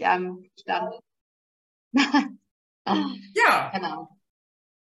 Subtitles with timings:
[0.00, 0.94] ähm, stand.
[3.34, 3.70] ja.
[3.74, 4.08] Genau.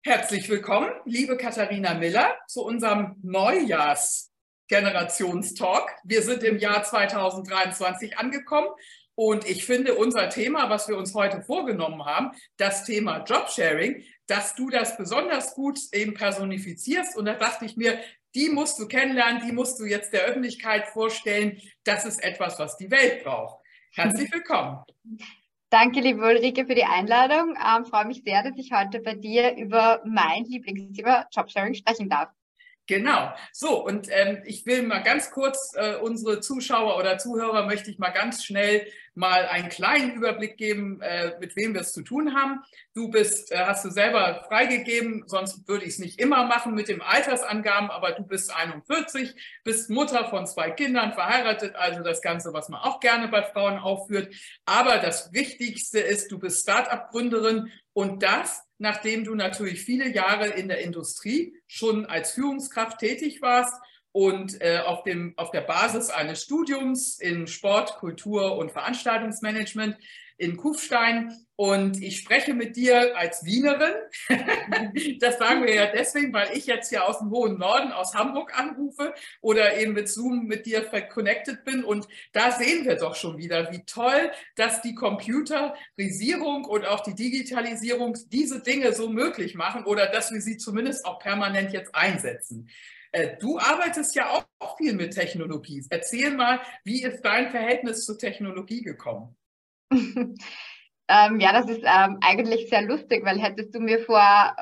[0.03, 5.91] Herzlich willkommen, liebe Katharina Miller, zu unserem Neujahrs-Generationstalk.
[6.03, 8.69] Wir sind im Jahr 2023 angekommen
[9.15, 14.55] und ich finde unser Thema, was wir uns heute vorgenommen haben, das Thema Jobsharing, dass
[14.55, 17.15] du das besonders gut eben personifizierst.
[17.15, 17.99] Und da dachte ich mir,
[18.33, 21.61] die musst du kennenlernen, die musst du jetzt der Öffentlichkeit vorstellen.
[21.83, 23.60] Das ist etwas, was die Welt braucht.
[23.93, 24.83] Herzlich willkommen.
[25.69, 27.55] Danke, liebe Ulrike, für die Einladung.
[27.55, 32.09] Ich ähm, freue mich sehr, dass ich heute bei dir über mein Lieblingsthema Jobsharing sprechen
[32.09, 32.29] darf.
[32.87, 33.33] Genau.
[33.53, 37.99] So, und ähm, ich will mal ganz kurz äh, unsere Zuschauer oder Zuhörer möchte ich
[37.99, 42.33] mal ganz schnell mal einen kleinen Überblick geben, äh, mit wem wir es zu tun
[42.33, 42.61] haben.
[42.93, 46.87] Du bist, äh, hast du selber freigegeben, sonst würde ich es nicht immer machen mit
[46.87, 52.53] dem Altersangaben, aber du bist 41, bist Mutter von zwei Kindern, verheiratet, also das Ganze,
[52.53, 54.33] was man auch gerne bei Frauen aufführt.
[54.65, 60.67] Aber das Wichtigste ist, du bist Start-up-Gründerin und das nachdem du natürlich viele Jahre in
[60.67, 63.75] der Industrie schon als Führungskraft tätig warst
[64.11, 69.97] und äh, auf, dem, auf der Basis eines Studiums in Sport, Kultur und Veranstaltungsmanagement
[70.37, 73.93] in Kufstein und ich spreche mit dir als Wienerin.
[75.19, 78.57] das sagen wir ja deswegen, weil ich jetzt hier aus dem hohen Norden, aus Hamburg
[78.57, 81.83] anrufe oder eben mit Zoom mit dir connected bin.
[81.83, 87.13] Und da sehen wir doch schon wieder, wie toll, dass die Computerisierung und auch die
[87.13, 92.67] Digitalisierung diese Dinge so möglich machen oder dass wir sie zumindest auch permanent jetzt einsetzen.
[93.11, 95.83] Äh, du arbeitest ja auch viel mit Technologie.
[95.89, 99.35] Erzähl mal, wie ist dein Verhältnis zur Technologie gekommen?
[99.91, 100.37] ähm,
[101.07, 104.55] ja, das ist ähm, eigentlich sehr lustig, weil hättest du mir vor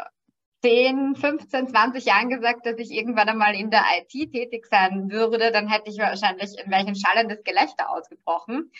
[0.61, 5.51] 10, 15, 20 Jahren gesagt, dass ich irgendwann einmal in der IT tätig sein würde,
[5.51, 8.71] dann hätte ich wahrscheinlich in welchen schallendes Gelächter ausgebrochen.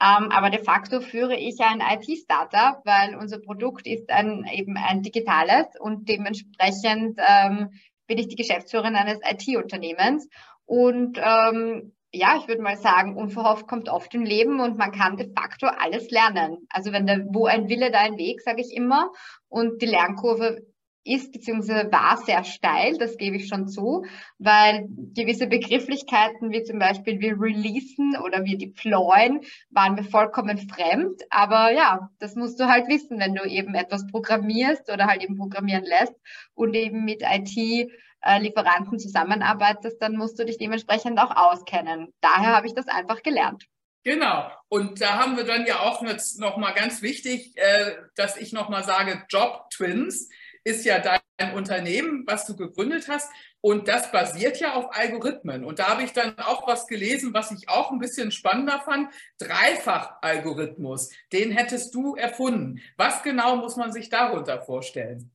[0.00, 5.02] Ähm, aber de facto führe ich ein IT-Startup, weil unser Produkt ist ein, eben ein
[5.02, 7.70] digitales und dementsprechend ähm,
[8.08, 10.28] bin ich die Geschäftsführerin eines IT-Unternehmens.
[10.66, 15.16] Und ähm, ja, ich würde mal sagen, unverhofft kommt oft im Leben und man kann
[15.16, 16.66] de facto alles lernen.
[16.70, 19.12] Also wenn der, wo ein Wille, da ein Weg, sage ich immer.
[19.48, 20.66] Und die Lernkurve
[21.08, 21.90] ist bzw.
[21.90, 24.04] war sehr steil, das gebe ich schon zu,
[24.38, 31.22] weil gewisse Begrifflichkeiten wie zum Beispiel wir releasen oder wir deployen waren mir vollkommen fremd.
[31.30, 35.36] Aber ja, das musst du halt wissen, wenn du eben etwas programmierst oder halt eben
[35.36, 36.14] programmieren lässt
[36.54, 42.12] und eben mit IT äh, Lieferanten zusammenarbeitest, dann musst du dich dementsprechend auch auskennen.
[42.20, 43.66] Daher habe ich das einfach gelernt.
[44.04, 44.50] Genau.
[44.68, 49.22] Und da haben wir dann ja auch nochmal ganz wichtig, äh, dass ich nochmal sage,
[49.28, 50.28] Job Twins
[50.68, 53.32] ist ja dein Unternehmen, was du gegründet hast.
[53.60, 55.64] Und das basiert ja auf Algorithmen.
[55.64, 59.10] Und da habe ich dann auch was gelesen, was ich auch ein bisschen spannender fand.
[59.38, 62.80] Dreifach-Algorithmus, den hättest du erfunden.
[62.96, 65.30] Was genau muss man sich darunter vorstellen?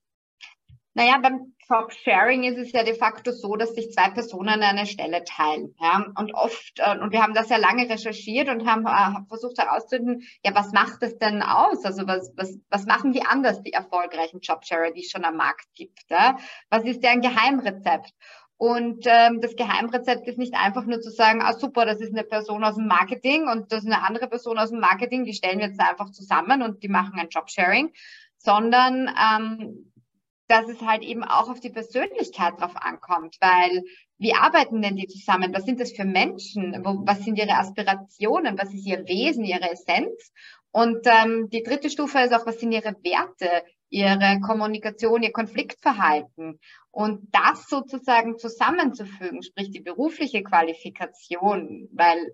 [0.94, 5.24] Naja, beim Job-Sharing ist es ja de facto so, dass sich zwei Personen eine Stelle
[5.24, 5.76] teilen.
[5.80, 6.06] Ja?
[6.16, 10.24] Und oft, äh, und wir haben das ja lange recherchiert und haben äh, versucht herauszufinden,
[10.46, 11.86] ja, was macht das denn aus?
[11.86, 15.68] Also was, was, was machen die anders, die erfolgreichen Job-Sharer, die es schon am Markt
[15.76, 16.04] gibt?
[16.10, 16.38] Ja?
[16.70, 18.14] Was ist deren Geheimrezept?
[18.58, 22.24] Und ähm, das Geheimrezept ist nicht einfach nur zu sagen, ah super, das ist eine
[22.24, 25.60] Person aus dem Marketing und das ist eine andere Person aus dem Marketing, die stellen
[25.60, 27.92] wir jetzt einfach zusammen und die machen ein Job-Sharing,
[28.38, 29.92] sondern ähm,
[30.48, 33.84] dass es halt eben auch auf die Persönlichkeit drauf ankommt, weil
[34.18, 35.54] wie arbeiten denn die zusammen?
[35.54, 36.82] Was sind das für Menschen?
[36.84, 38.58] was sind ihre Aspirationen?
[38.58, 40.32] Was ist ihr Wesen, ihre Essenz?
[40.72, 46.60] Und ähm, die dritte Stufe ist auch, was sind ihre Werte, ihre Kommunikation, ihr Konfliktverhalten?
[46.92, 52.34] Und das sozusagen zusammenzufügen, sprich die berufliche Qualifikation, weil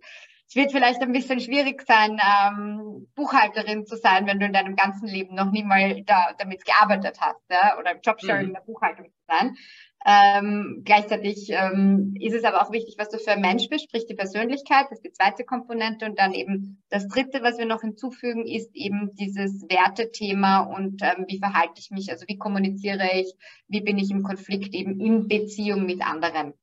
[0.50, 4.76] es wird vielleicht ein bisschen schwierig sein, ähm, Buchhalterin zu sein, wenn du in deinem
[4.76, 7.78] ganzen Leben noch nie mal da, damit gearbeitet hast, ja?
[7.78, 8.48] oder im Jobsharing mhm.
[8.48, 9.56] in der Buchhaltung zu sein.
[10.08, 14.08] Ähm, gleichzeitig ähm, ist es aber auch wichtig, was du für ein Mensch bist, sprich
[14.08, 16.08] die Persönlichkeit, das ist die zweite Komponente.
[16.08, 21.26] Und dann eben das dritte, was wir noch hinzufügen, ist eben dieses Wertethema und ähm,
[21.28, 23.32] wie verhalte ich mich, also wie kommuniziere ich,
[23.68, 26.56] wie bin ich im Konflikt eben in Beziehung mit anderen.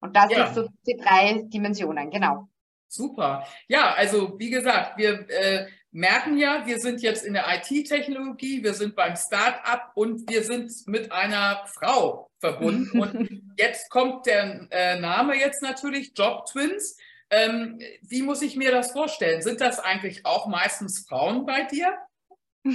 [0.00, 0.46] Und das ja.
[0.46, 2.48] sind so die drei Dimensionen, genau.
[2.88, 3.46] Super.
[3.68, 8.74] Ja, also wie gesagt, wir äh, merken ja, wir sind jetzt in der IT-Technologie, wir
[8.74, 13.00] sind beim Start-up und wir sind mit einer Frau verbunden.
[13.00, 16.96] Und jetzt kommt der äh, Name jetzt natürlich, Job Twins.
[17.30, 19.42] Ähm, wie muss ich mir das vorstellen?
[19.42, 21.96] Sind das eigentlich auch meistens Frauen bei dir?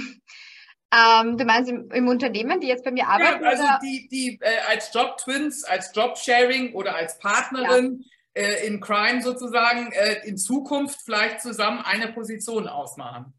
[0.96, 3.42] Ähm, du meinst im, im, Unternehmen, die jetzt bei mir arbeiten?
[3.42, 3.80] Ja, also oder?
[3.82, 9.90] die, die äh, als Job Twins, als Job-Sharing oder als Partnerin äh, in Crime sozusagen
[9.92, 13.32] äh, in Zukunft vielleicht zusammen eine Position ausmachen?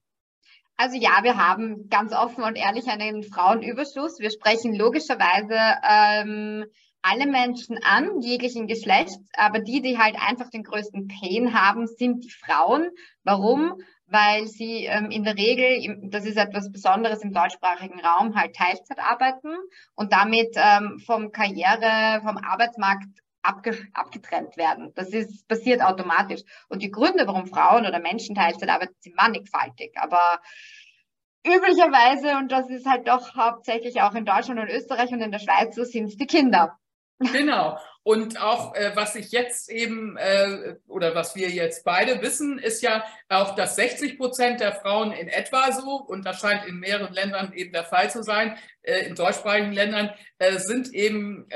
[0.78, 4.20] Also ja, wir haben ganz offen und ehrlich einen Frauenüberschuss.
[4.20, 5.58] Wir sprechen logischerweise
[5.88, 6.66] ähm,
[7.02, 12.26] alle Menschen an, jeglichen Geschlechts, aber die, die halt einfach den größten Pain haben, sind
[12.26, 12.90] die Frauen.
[13.24, 13.76] Warum?
[14.08, 19.00] Weil sie ähm, in der Regel, das ist etwas Besonderes im deutschsprachigen Raum, halt Teilzeit
[19.00, 19.56] arbeiten
[19.94, 23.08] und damit ähm, vom Karriere, vom Arbeitsmarkt
[23.46, 24.92] abge abgetrennt werden.
[24.96, 26.42] Das ist passiert automatisch.
[26.70, 29.94] Und die Gründe, warum Frauen oder Menschen Teilzeit arbeiten, sind mannigfaltig.
[29.98, 30.42] Aber
[31.46, 35.40] üblicherweise, und das ist halt doch hauptsächlich auch in Deutschland und Österreich und in der
[35.40, 36.78] Schweiz so, sind es die Kinder.
[37.20, 37.78] Genau.
[38.08, 42.84] Und auch, äh, was ich jetzt eben äh, oder was wir jetzt beide wissen, ist
[42.84, 47.12] ja auch, dass 60 Prozent der Frauen in etwa so, und das scheint in mehreren
[47.12, 51.50] Ländern eben der Fall zu sein, äh, in deutschsprachigen Ländern, äh, sind eben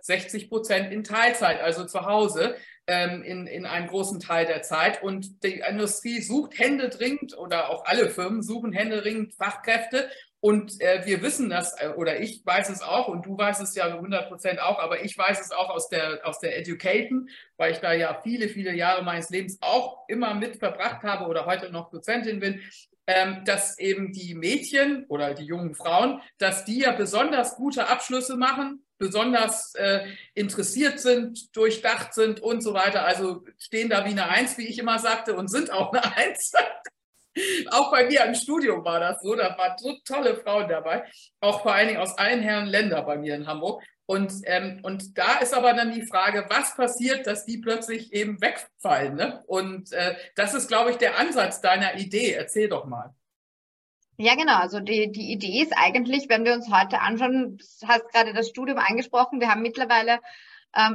[0.00, 2.54] 60 äh, Prozent in Teilzeit, also zu Hause
[2.86, 5.02] ähm, in, in einem großen Teil der Zeit.
[5.02, 10.08] Und die Industrie sucht händeringend oder auch alle Firmen suchen händeringend Fachkräfte.
[10.46, 13.74] Und äh, wir wissen das, äh, oder ich weiß es auch, und du weißt es
[13.74, 17.72] ja 100 Prozent auch, aber ich weiß es auch aus der, aus der Education, weil
[17.72, 21.72] ich da ja viele, viele Jahre meines Lebens auch immer mit verbracht habe oder heute
[21.72, 22.60] noch Dozentin bin,
[23.08, 28.36] ähm, dass eben die Mädchen oder die jungen Frauen, dass die ja besonders gute Abschlüsse
[28.36, 33.04] machen, besonders äh, interessiert sind, durchdacht sind und so weiter.
[33.04, 36.52] Also stehen da wie eine Eins, wie ich immer sagte, und sind auch eine Eins.
[37.70, 39.34] Auch bei mir im Studium war das so.
[39.34, 41.04] Da waren so tolle Frauen dabei.
[41.40, 43.82] Auch vor allen Dingen aus allen Herren Ländern bei mir in Hamburg.
[44.06, 48.40] Und, ähm, und da ist aber dann die Frage, was passiert, dass die plötzlich eben
[48.40, 49.16] wegfallen?
[49.16, 49.42] Ne?
[49.46, 52.32] Und äh, das ist, glaube ich, der Ansatz deiner Idee.
[52.32, 53.14] Erzähl doch mal.
[54.18, 54.58] Ja, genau.
[54.58, 58.48] Also die, die Idee ist eigentlich, wenn wir uns heute anschauen, du hast gerade das
[58.48, 60.20] Studium angesprochen, wir haben mittlerweile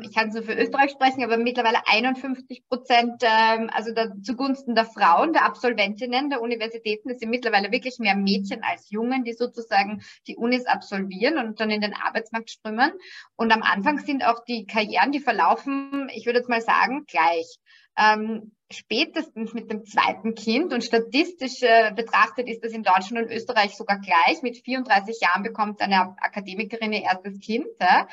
[0.03, 4.85] ich kann nur für Österreich sprechen, aber mittlerweile 51 Prozent, ähm, also der, zugunsten der
[4.85, 7.09] Frauen, der Absolventinnen der Universitäten.
[7.09, 11.71] Es sind mittlerweile wirklich mehr Mädchen als Jungen, die sozusagen die Unis absolvieren und dann
[11.71, 12.91] in den Arbeitsmarkt strömen.
[13.35, 17.57] Und am Anfang sind auch die Karrieren, die verlaufen, ich würde jetzt mal sagen, gleich.
[17.97, 23.31] Ähm, spätestens mit dem zweiten Kind und statistisch äh, betrachtet ist das in Deutschland und
[23.31, 24.41] Österreich sogar gleich.
[24.41, 27.67] Mit 34 Jahren bekommt eine Akademikerin ihr erstes Kind.
[27.79, 28.05] Äh,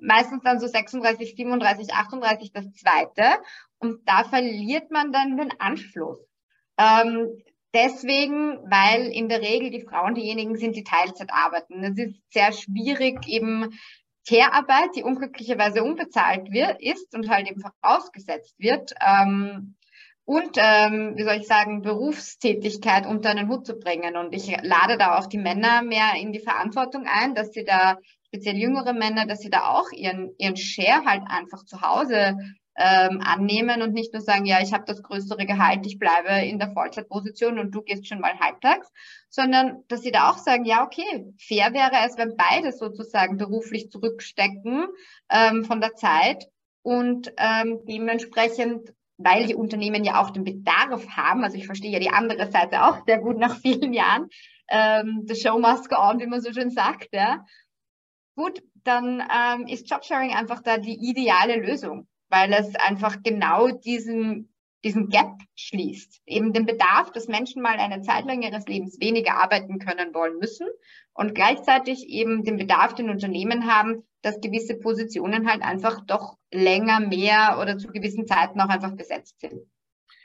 [0.00, 3.22] meistens dann so 36, 37, 38 das zweite.
[3.78, 6.18] Und da verliert man dann den Anschluss.
[6.78, 7.42] Ähm,
[7.74, 11.82] deswegen, weil in der Regel die Frauen diejenigen sind, die Teilzeit arbeiten.
[11.84, 13.70] Es ist sehr schwierig, eben
[14.28, 19.74] Care-Arbeit, die unglücklicherweise unbezahlt wird, ist und halt eben vorausgesetzt wird, ähm,
[20.28, 24.14] und, ähm, wie soll ich sagen, Berufstätigkeit unter einen Hut zu bringen.
[24.18, 27.96] Und ich lade da auch die Männer mehr in die Verantwortung ein, dass sie da,
[28.26, 32.36] speziell jüngere Männer, dass sie da auch ihren, ihren Share halt einfach zu Hause
[32.76, 36.58] ähm, annehmen und nicht nur sagen, ja, ich habe das größere Gehalt, ich bleibe in
[36.58, 38.92] der Vollzeitposition und du gehst schon mal halbtags,
[39.30, 43.90] sondern dass sie da auch sagen, ja, okay, fair wäre es, wenn beide sozusagen beruflich
[43.90, 44.88] zurückstecken
[45.30, 46.48] ähm, von der Zeit
[46.82, 51.98] und ähm, dementsprechend weil die Unternehmen ja auch den Bedarf haben, also ich verstehe ja
[51.98, 54.28] die andere Seite auch sehr gut nach vielen Jahren,
[54.70, 57.44] ähm, the show must go on, wie man so schön sagt, ja.
[58.36, 64.52] Gut, dann ähm, ist Jobsharing einfach da die ideale Lösung weil es einfach genau diesen,
[64.84, 66.20] diesen Gap schließt.
[66.26, 70.38] Eben den Bedarf, dass Menschen mal eine Zeit lang ihres Lebens weniger arbeiten können wollen
[70.38, 70.68] müssen
[71.14, 77.00] und gleichzeitig eben den Bedarf, den Unternehmen haben, dass gewisse Positionen halt einfach doch länger,
[77.00, 79.62] mehr oder zu gewissen Zeiten auch einfach besetzt sind.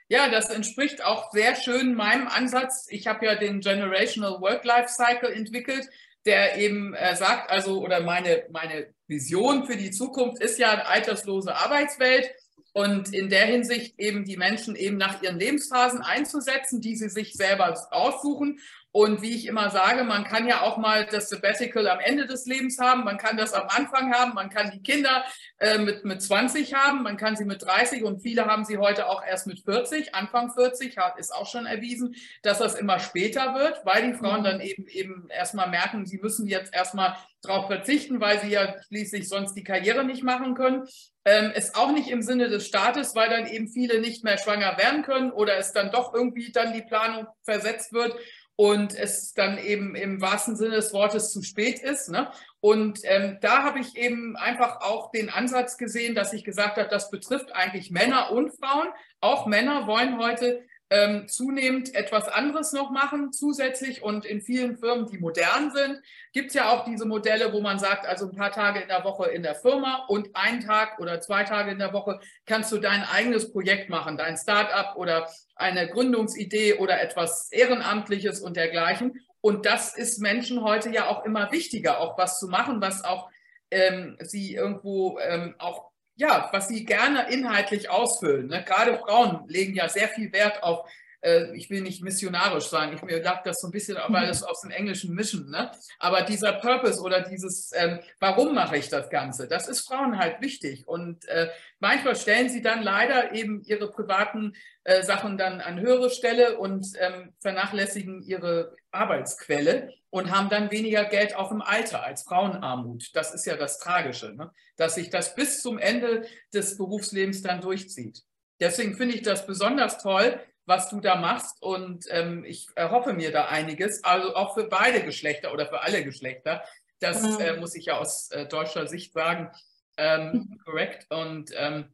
[0.08, 2.88] Ja, das entspricht auch sehr schön meinem Ansatz.
[2.90, 5.88] Ich habe ja den Generational Work-Life-Cycle entwickelt,
[6.26, 10.86] der eben äh, sagt, also, oder meine, meine Vision für die Zukunft ist ja eine
[10.86, 12.32] alterslose Arbeitswelt
[12.74, 17.34] und in der Hinsicht eben die Menschen eben nach ihren Lebensphasen einzusetzen, die sie sich
[17.34, 18.60] selber aussuchen
[18.96, 22.46] und wie ich immer sage, man kann ja auch mal das Sabbatical am Ende des
[22.46, 25.26] Lebens haben, man kann das am Anfang haben, man kann die Kinder
[25.58, 29.10] äh, mit, mit 20 haben, man kann sie mit 30 und viele haben sie heute
[29.10, 33.84] auch erst mit 40, Anfang 40, ist auch schon erwiesen, dass das immer später wird,
[33.84, 34.44] weil die Frauen mhm.
[34.44, 39.28] dann eben eben erstmal merken, sie müssen jetzt erstmal darauf verzichten, weil sie ja schließlich
[39.28, 40.88] sonst die Karriere nicht machen können.
[41.26, 44.78] Ähm, ist auch nicht im Sinne des Staates, weil dann eben viele nicht mehr schwanger
[44.78, 48.16] werden können oder es dann doch irgendwie dann die Planung versetzt wird
[48.56, 52.10] und es dann eben im wahrsten Sinne des Wortes zu spät ist.
[52.10, 52.30] Ne?
[52.60, 56.90] Und ähm, da habe ich eben einfach auch den Ansatz gesehen, dass ich gesagt habe,
[56.90, 58.88] das betrifft eigentlich Männer und Frauen.
[59.22, 60.64] Auch Männer wollen heute
[60.94, 64.04] ähm, zunehmend etwas anderes noch machen zusätzlich.
[64.04, 66.00] Und in vielen Firmen, die modern sind,
[66.34, 69.04] gibt es ja auch diese Modelle, wo man sagt, also ein paar Tage in der
[69.04, 72.78] Woche in der Firma und einen Tag oder zwei Tage in der Woche kannst du
[72.78, 79.20] dein eigenes Projekt machen, dein Startup oder eine Gründungsidee oder etwas Ehrenamtliches und dergleichen.
[79.42, 83.30] Und das ist Menschen heute ja auch immer wichtiger, auch was zu machen, was auch
[83.72, 88.48] ähm, sie irgendwo ähm, auch ja, was sie gerne inhaltlich ausfüllen.
[88.48, 88.64] Ne?
[88.64, 90.90] Gerade Frauen legen ja sehr viel Wert auf,
[91.24, 94.44] äh, ich will nicht missionarisch sagen, ich mir lag das so ein bisschen, weil es
[94.44, 95.72] aus dem Englischen mischen, ne?
[96.00, 100.42] aber dieser Purpose oder dieses, ähm, warum mache ich das Ganze, das ist Frauen halt
[100.42, 100.88] wichtig.
[100.88, 101.50] Und äh,
[101.80, 104.54] manchmal stellen sie dann leider eben ihre privaten
[104.84, 111.06] äh, Sachen dann an höhere Stelle und ähm, vernachlässigen ihre Arbeitsquelle und haben dann weniger
[111.06, 113.10] Geld auch im Alter als Frauenarmut.
[113.14, 114.52] Das ist ja das Tragische, ne?
[114.76, 118.22] dass sich das bis zum Ende des Berufslebens dann durchzieht.
[118.60, 123.32] Deswegen finde ich das besonders toll, was du da machst und ähm, ich erhoffe mir
[123.32, 126.64] da einiges, also auch für beide Geschlechter oder für alle Geschlechter.
[127.00, 127.40] Das mhm.
[127.40, 129.52] äh, muss ich ja aus äh, deutscher Sicht sagen,
[129.98, 131.08] ähm, korrekt.
[131.10, 131.94] Und ähm,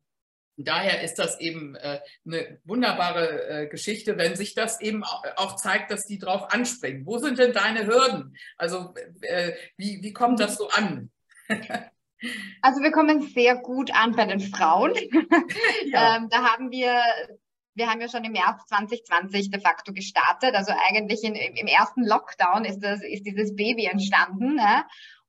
[0.55, 5.91] daher ist das eben äh, eine wunderbare äh, Geschichte, wenn sich das eben auch zeigt,
[5.91, 7.05] dass die drauf anspringen.
[7.05, 8.35] Wo sind denn deine Hürden?
[8.57, 11.09] Also äh, wie, wie kommt das so an?
[12.61, 14.93] Also wir kommen sehr gut an bei den Frauen.
[15.85, 16.17] Ja.
[16.17, 17.01] ähm, da haben wir,
[17.75, 20.55] wir haben ja schon im März 2020 de facto gestartet.
[20.55, 24.55] Also eigentlich in, im ersten Lockdown ist, das, ist dieses Baby entstanden.
[24.55, 24.83] Ne?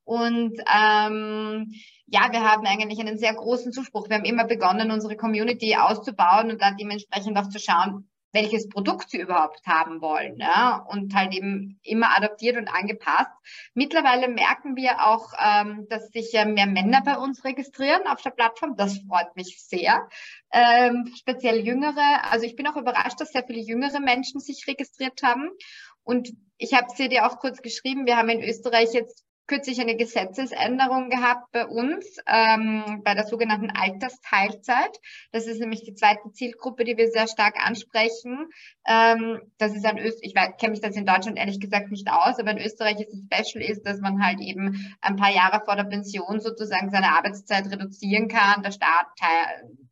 [0.05, 1.73] Und ähm,
[2.07, 4.09] ja, wir haben eigentlich einen sehr großen Zuspruch.
[4.09, 9.11] Wir haben immer begonnen, unsere Community auszubauen und dann dementsprechend auch zu schauen, welches Produkt
[9.11, 10.39] sie überhaupt haben wollen.
[10.39, 10.77] Ja?
[10.89, 13.31] Und halt eben immer adaptiert und angepasst.
[13.75, 18.31] Mittlerweile merken wir auch, ähm, dass sich äh, mehr Männer bei uns registrieren auf der
[18.31, 18.77] Plattform.
[18.77, 20.09] Das freut mich sehr.
[20.53, 22.25] Ähm, speziell Jüngere.
[22.31, 25.51] Also ich bin auch überrascht, dass sehr viele jüngere Menschen sich registriert haben.
[26.03, 29.97] Und ich habe es dir auch kurz geschrieben, wir haben in Österreich jetzt kürzlich eine
[29.97, 34.97] Gesetzesänderung gehabt bei uns, ähm, bei der sogenannten Altersteilzeit.
[35.33, 38.49] Das ist nämlich die zweite Zielgruppe, die wir sehr stark ansprechen.
[38.87, 42.39] Ähm, das ist ein Öst ich kenne mich das in Deutschland ehrlich gesagt nicht aus,
[42.39, 45.75] aber in Österreich ist es special ist, dass man halt eben ein paar Jahre vor
[45.75, 48.63] der Pension sozusagen seine Arbeitszeit reduzieren kann.
[48.63, 49.09] Der Staat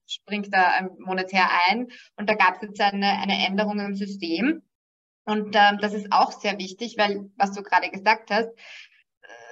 [0.07, 4.63] springt da ähm, monetär ein und da gab es jetzt eine, eine Änderung im System.
[5.29, 8.49] Und ähm, das ist auch sehr wichtig, weil, was du gerade gesagt hast,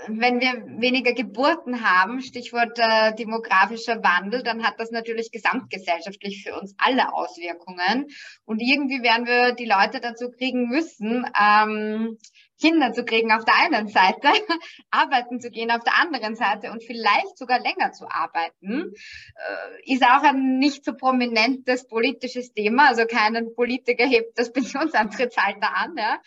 [0.08, 6.58] wenn wir weniger Geburten haben, Stichwort äh, demografischer Wandel, dann hat das natürlich gesamtgesellschaftlich für
[6.58, 8.06] uns alle Auswirkungen.
[8.44, 12.18] Und irgendwie werden wir die Leute dazu kriegen müssen, ähm,
[12.60, 14.28] Kinder zu kriegen auf der einen Seite,
[14.90, 18.92] arbeiten zu gehen auf der anderen Seite und vielleicht sogar länger zu arbeiten,
[19.34, 22.88] äh, ist auch ein nicht so prominentes politisches Thema.
[22.88, 25.96] Also keinen Politiker hebt das Pensionsantrittsalter an.
[25.98, 26.18] Ja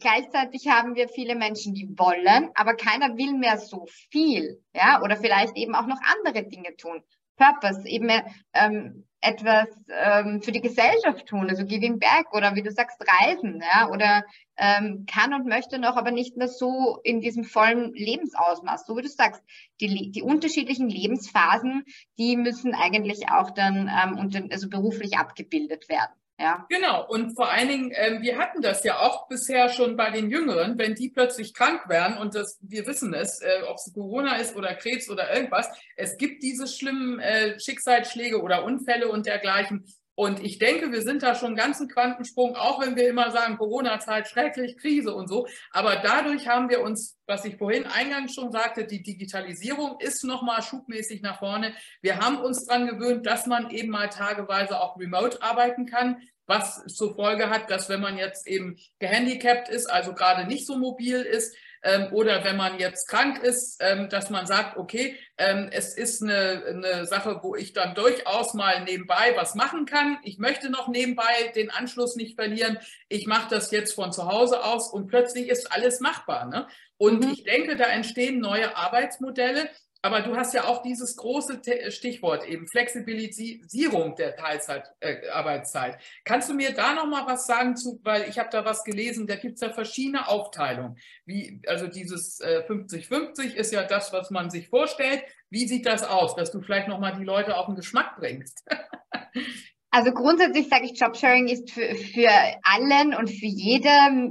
[0.00, 5.16] gleichzeitig haben wir viele Menschen, die wollen, aber keiner will mehr so viel, ja, oder
[5.16, 7.02] vielleicht eben auch noch andere Dinge tun.
[7.36, 8.10] Purpose, eben
[8.52, 13.62] ähm, etwas ähm, für die Gesellschaft tun, also giving back oder wie du sagst, reisen,
[13.62, 14.24] ja, oder
[14.56, 18.86] ähm, kann und möchte noch, aber nicht mehr so in diesem vollen Lebensausmaß.
[18.86, 19.42] So wie du sagst,
[19.80, 21.84] die, die unterschiedlichen Lebensphasen,
[22.18, 26.12] die müssen eigentlich auch dann ähm, unter, also beruflich abgebildet werden.
[26.40, 26.64] Ja.
[26.68, 30.30] Genau, und vor allen Dingen, äh, wir hatten das ja auch bisher schon bei den
[30.30, 34.36] Jüngeren, wenn die plötzlich krank werden und das, wir wissen es, äh, ob es Corona
[34.36, 39.84] ist oder Krebs oder irgendwas, es gibt diese schlimmen äh, Schicksalsschläge oder Unfälle und dergleichen.
[40.18, 43.56] Und ich denke, wir sind da schon einen ganzen Quantensprung, auch wenn wir immer sagen,
[43.56, 45.46] Corona-Zeit, schrecklich, Krise und so.
[45.70, 50.60] Aber dadurch haben wir uns, was ich vorhin eingangs schon sagte, die Digitalisierung ist nochmal
[50.60, 51.72] schubmäßig nach vorne.
[52.02, 56.16] Wir haben uns daran gewöhnt, dass man eben mal tageweise auch remote arbeiten kann
[56.48, 60.78] was zur Folge hat, dass wenn man jetzt eben gehandicapt ist, also gerade nicht so
[60.78, 65.68] mobil ist, ähm, oder wenn man jetzt krank ist, ähm, dass man sagt, okay, ähm,
[65.70, 70.18] es ist eine, eine Sache, wo ich dann durchaus mal nebenbei was machen kann.
[70.22, 72.78] Ich möchte noch nebenbei den Anschluss nicht verlieren.
[73.08, 76.46] Ich mache das jetzt von zu Hause aus und plötzlich ist alles machbar.
[76.46, 76.66] Ne?
[76.96, 77.32] Und mhm.
[77.32, 79.70] ich denke, da entstehen neue Arbeitsmodelle,
[80.00, 85.94] aber du hast ja auch dieses große Stichwort eben Flexibilisierung der Teilzeitarbeitszeit.
[85.94, 88.84] Äh, Kannst du mir da noch mal was sagen zu, weil ich habe da was
[88.84, 90.96] gelesen, da gibt es ja verschiedene Aufteilungen.
[91.24, 95.22] Wie, also dieses 50-50 äh, ist ja das, was man sich vorstellt.
[95.50, 98.64] Wie sieht das aus, dass du vielleicht noch mal die Leute auf den Geschmack bringst?
[99.90, 102.28] Also grundsätzlich sage ich, Jobsharing ist für, für
[102.62, 103.88] allen und für jede,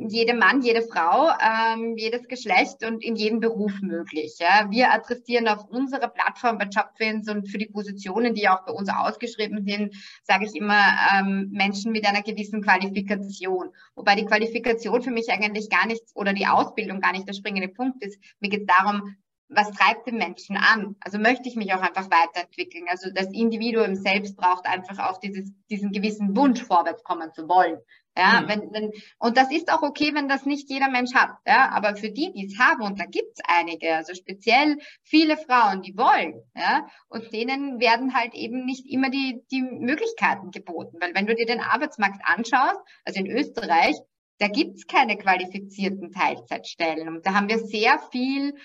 [0.08, 4.36] jede Mann, jede Frau, ähm, jedes Geschlecht und in jedem Beruf möglich.
[4.40, 4.70] Ja.
[4.70, 8.90] Wir adressieren auf unserer Plattform bei Jobfins und für die Positionen, die auch bei uns
[8.90, 10.80] ausgeschrieben sind, sage ich immer
[11.16, 13.70] ähm, Menschen mit einer gewissen Qualifikation.
[13.96, 17.70] Wobei die Qualifikation für mich eigentlich gar nichts oder die Ausbildung gar nicht der springende
[17.70, 18.20] Punkt ist.
[18.40, 19.16] Mir geht es darum,
[19.50, 20.96] was treibt den Menschen an?
[21.00, 22.86] Also möchte ich mich auch einfach weiterentwickeln.
[22.89, 27.77] Also das Individuum selbst braucht einfach auch dieses, diesen gewissen Wunsch, vorwärts kommen zu wollen.
[28.18, 28.48] Ja, mhm.
[28.48, 31.38] wenn, wenn, und das ist auch okay, wenn das nicht jeder Mensch hat.
[31.46, 35.84] Ja, aber für die, die es haben, und da gibt's einige, also speziell viele Frauen,
[35.84, 40.98] die wollen, ja, und denen werden halt eben nicht immer die, die Möglichkeiten geboten.
[41.00, 43.96] Weil wenn du dir den Arbeitsmarkt anschaust, also in Österreich,
[44.39, 47.08] da gibt's keine qualifizierten Teilzeitstellen.
[47.08, 48.56] Und da haben wir sehr viel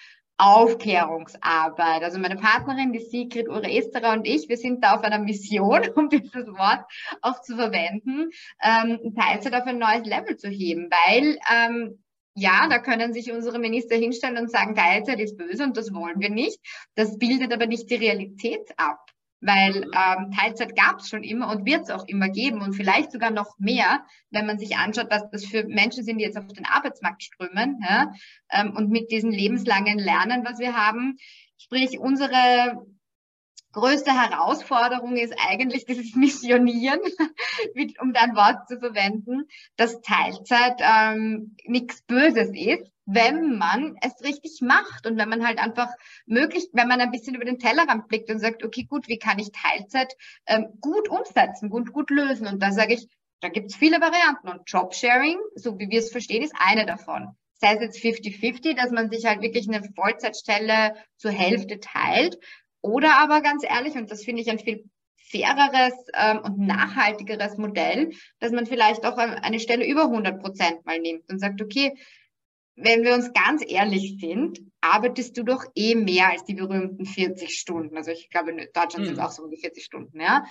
[0.42, 2.02] Aufklärungsarbeit.
[2.02, 6.08] Also meine Partnerin, die Sigrid Ure-Esterer und ich, wir sind da auf einer Mission, um
[6.08, 6.84] dieses Wort
[7.20, 8.30] auch zu verwenden,
[8.60, 12.02] ähm, Teilzeit auf ein neues Level zu heben, weil ähm,
[12.34, 16.18] ja, da können sich unsere Minister hinstellen und sagen, Teilzeit ist böse und das wollen
[16.18, 16.58] wir nicht.
[16.96, 19.11] Das bildet aber nicht die Realität ab
[19.42, 23.10] weil ähm, Teilzeit gab es schon immer und wird es auch immer geben und vielleicht
[23.10, 26.46] sogar noch mehr, wenn man sich anschaut, was das für Menschen sind, die jetzt auf
[26.46, 28.12] den Arbeitsmarkt strömen ja,
[28.52, 31.16] ähm, und mit diesem lebenslangen Lernen, was wir haben.
[31.58, 32.86] Sprich, unsere
[33.72, 37.00] größte Herausforderung ist eigentlich dieses Missionieren,
[38.00, 44.60] um dein Wort zu verwenden, dass Teilzeit ähm, nichts Böses ist, wenn man es richtig
[44.60, 45.88] macht und wenn man halt einfach
[46.26, 49.38] möglich, wenn man ein bisschen über den Tellerrand blickt und sagt, okay, gut, wie kann
[49.38, 50.14] ich Teilzeit
[50.46, 52.46] ähm, gut umsetzen, gut, gut lösen?
[52.46, 53.08] Und da sage ich,
[53.40, 57.36] da gibt es viele Varianten und Jobsharing, so wie wir es verstehen, ist eine davon.
[57.54, 62.38] Sei es jetzt 50-50, dass man sich halt wirklich eine Vollzeitstelle zur Hälfte teilt
[62.82, 64.84] oder aber ganz ehrlich, und das finde ich ein viel
[65.16, 70.98] faireres ähm, und nachhaltigeres Modell, dass man vielleicht auch eine Stelle über 100 Prozent mal
[70.98, 71.96] nimmt und sagt, okay,
[72.76, 77.58] wenn wir uns ganz ehrlich sind, arbeitest du doch eh mehr als die berühmten 40
[77.58, 77.96] Stunden.
[77.96, 79.04] Also ich glaube, in Deutschland mhm.
[79.04, 80.44] sind es auch so um die 40 Stunden, ja.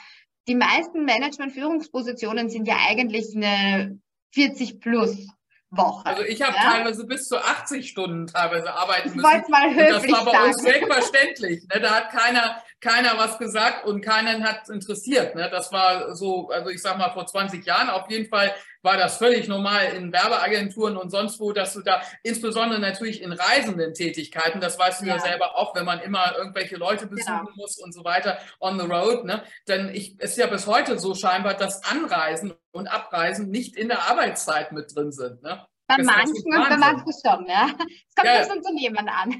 [0.47, 3.99] Die meisten Management-Führungspositionen sind ja eigentlich eine
[4.34, 5.27] 40 plus
[5.71, 6.05] Woche.
[6.05, 6.71] Also ich habe ja?
[6.71, 9.43] teilweise bis zu 80 Stunden teilweise arbeiten ich müssen.
[9.49, 10.45] Mal höflich das war bei sagen.
[10.47, 11.63] uns selbstverständlich.
[11.73, 11.79] Ne?
[11.79, 15.34] Da hat keiner, keiner was gesagt und keinen hat interessiert.
[15.34, 15.49] Ne?
[15.49, 18.53] Das war so, also ich sag mal vor 20 Jahren auf jeden Fall
[18.84, 23.32] war das völlig normal in Werbeagenturen und sonst wo, dass du da, insbesondere natürlich in
[23.32, 27.46] reisenden Tätigkeiten, das weißt du ja, ja selber auch, wenn man immer irgendwelche Leute besuchen
[27.46, 27.56] genau.
[27.56, 29.44] muss und so weiter on the road, ne?
[29.67, 33.88] Denn ich, es ist ja bis heute so scheinbar, dass Anreisen und Abreisen nicht in
[33.88, 35.44] der Arbeitszeit mit drin sind.
[35.44, 35.65] Ne?
[35.88, 37.67] Bei manchen und bei manchen schon, ja.
[37.67, 38.39] Es kommt ja.
[38.39, 39.36] das Unternehmen an.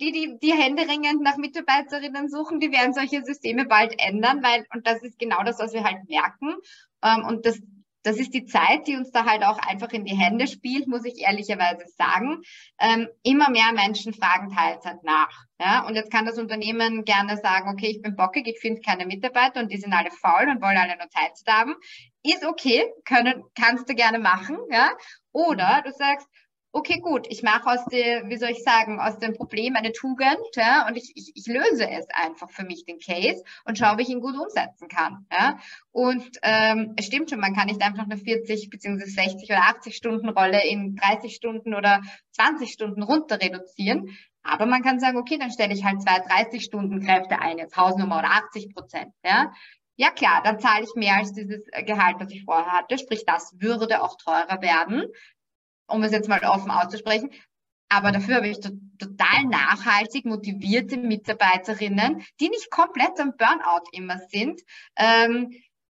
[0.00, 4.86] Die, die, die händeringend nach Mitarbeiterinnen suchen, die werden solche Systeme bald ändern, weil, und
[4.86, 6.54] das ist genau das, was wir halt merken.
[7.02, 7.60] Ähm, und das,
[8.06, 11.04] das ist die Zeit, die uns da halt auch einfach in die Hände spielt, muss
[11.04, 12.40] ich ehrlicherweise sagen.
[12.78, 15.44] Ähm, immer mehr Menschen fragen Teilzeit nach.
[15.58, 15.84] Ja?
[15.84, 19.58] Und jetzt kann das Unternehmen gerne sagen, okay, ich bin bockig, ich finde keine Mitarbeiter
[19.58, 21.74] und die sind alle faul und wollen alle nur Teilzeit haben.
[22.22, 24.56] Ist okay, können, kannst du gerne machen.
[24.70, 24.92] Ja?
[25.32, 26.28] Oder du sagst,
[26.76, 30.36] okay, gut, ich mache aus dem, wie soll ich sagen, aus dem Problem eine Tugend
[30.56, 34.02] ja, und ich, ich, ich löse es einfach für mich, den Case, und schaue, wie
[34.02, 35.26] ich ihn gut umsetzen kann.
[35.32, 35.58] Ja.
[35.90, 39.96] Und ähm, es stimmt schon, man kann nicht einfach eine 40 beziehungsweise 60 oder 80
[39.96, 44.10] Stunden Rolle in 30 Stunden oder 20 Stunden runter reduzieren.
[44.42, 47.78] Aber man kann sagen, okay, dann stelle ich halt zwei 30 Stunden Kräfte ein, jetzt
[47.78, 49.12] Hausnummer oder 80 Prozent.
[49.24, 49.50] Ja.
[49.98, 52.98] Ja klar, dann zahle ich mehr als dieses Gehalt, was ich vorher hatte.
[52.98, 55.06] Sprich, das würde auch teurer werden
[55.88, 57.30] um es jetzt mal offen auszusprechen.
[57.88, 64.60] Aber dafür habe ich total nachhaltig motivierte Mitarbeiterinnen, die nicht komplett am Burnout immer sind.
[64.96, 65.52] Ähm,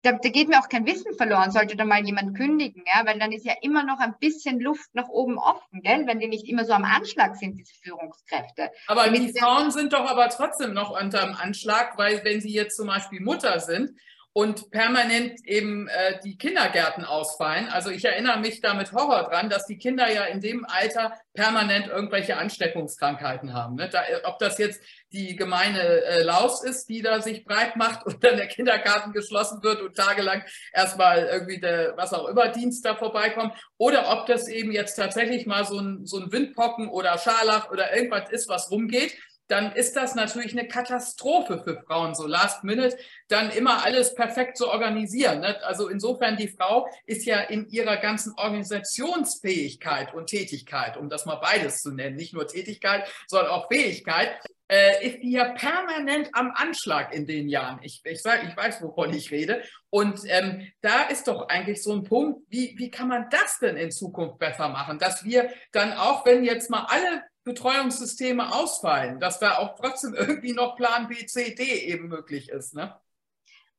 [0.03, 3.19] da, da, geht mir auch kein Wissen verloren, sollte da mal jemand kündigen, ja, weil
[3.19, 6.47] dann ist ja immer noch ein bisschen Luft nach oben offen, gell, wenn die nicht
[6.47, 8.71] immer so am Anschlag sind, diese Führungskräfte.
[8.87, 12.53] Aber Damit die Frauen sind doch aber trotzdem noch unter dem Anschlag, weil wenn sie
[12.53, 13.99] jetzt zum Beispiel Mutter sind
[14.37, 17.71] und permanent eben äh, die Kindergärten ausfallen.
[17.71, 21.15] Also ich erinnere mich da mit Horror dran, dass die Kinder ja in dem Alter
[21.33, 23.77] permanent irgendwelche Ansteckungskrankheiten haben.
[23.77, 23.89] Ne?
[23.89, 28.23] Da, ob das jetzt die gemeine äh, Laus ist, die da sich breit macht und
[28.23, 30.45] dann der Kindergarten geschlossen wird und tagelang
[30.75, 35.47] erstmal irgendwie der, was auch immer, Dienst da vorbeikommt, oder ob das eben jetzt tatsächlich
[35.47, 39.17] mal so ein, so ein Windpocken oder Scharlach oder irgendwas ist, was rumgeht
[39.49, 42.97] dann ist das natürlich eine Katastrophe für Frauen, so last minute,
[43.29, 45.41] dann immer alles perfekt zu organisieren.
[45.41, 45.63] Ne?
[45.65, 51.37] Also insofern, die Frau ist ja in ihrer ganzen Organisationsfähigkeit und Tätigkeit, um das mal
[51.37, 57.15] beides zu nennen, nicht nur Tätigkeit, sondern auch Fähigkeit, äh, ist ja permanent am Anschlag
[57.15, 57.79] in den Jahren.
[57.83, 59.63] Ich, ich, sag, ich weiß, wovon ich rede.
[59.91, 63.77] Und ähm, da ist doch eigentlich so ein Punkt, wie, wie kann man das denn
[63.77, 64.99] in Zukunft besser machen?
[64.99, 70.53] Dass wir dann auch, wenn jetzt mal alle Betreuungssysteme ausfallen, dass da auch trotzdem irgendwie
[70.53, 72.75] noch Plan B, C, D eben möglich ist.
[72.75, 72.95] Ne?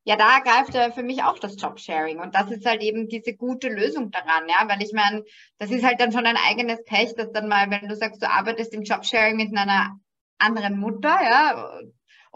[0.05, 2.19] Ja, da greift für mich auch das Jobsharing.
[2.19, 5.25] Und das ist halt eben diese gute Lösung daran, ja, weil ich meine,
[5.57, 8.31] das ist halt dann schon ein eigenes Pech, dass dann mal, wenn du sagst, du
[8.31, 9.99] arbeitest im Jobsharing mit einer
[10.37, 11.81] anderen Mutter, ja,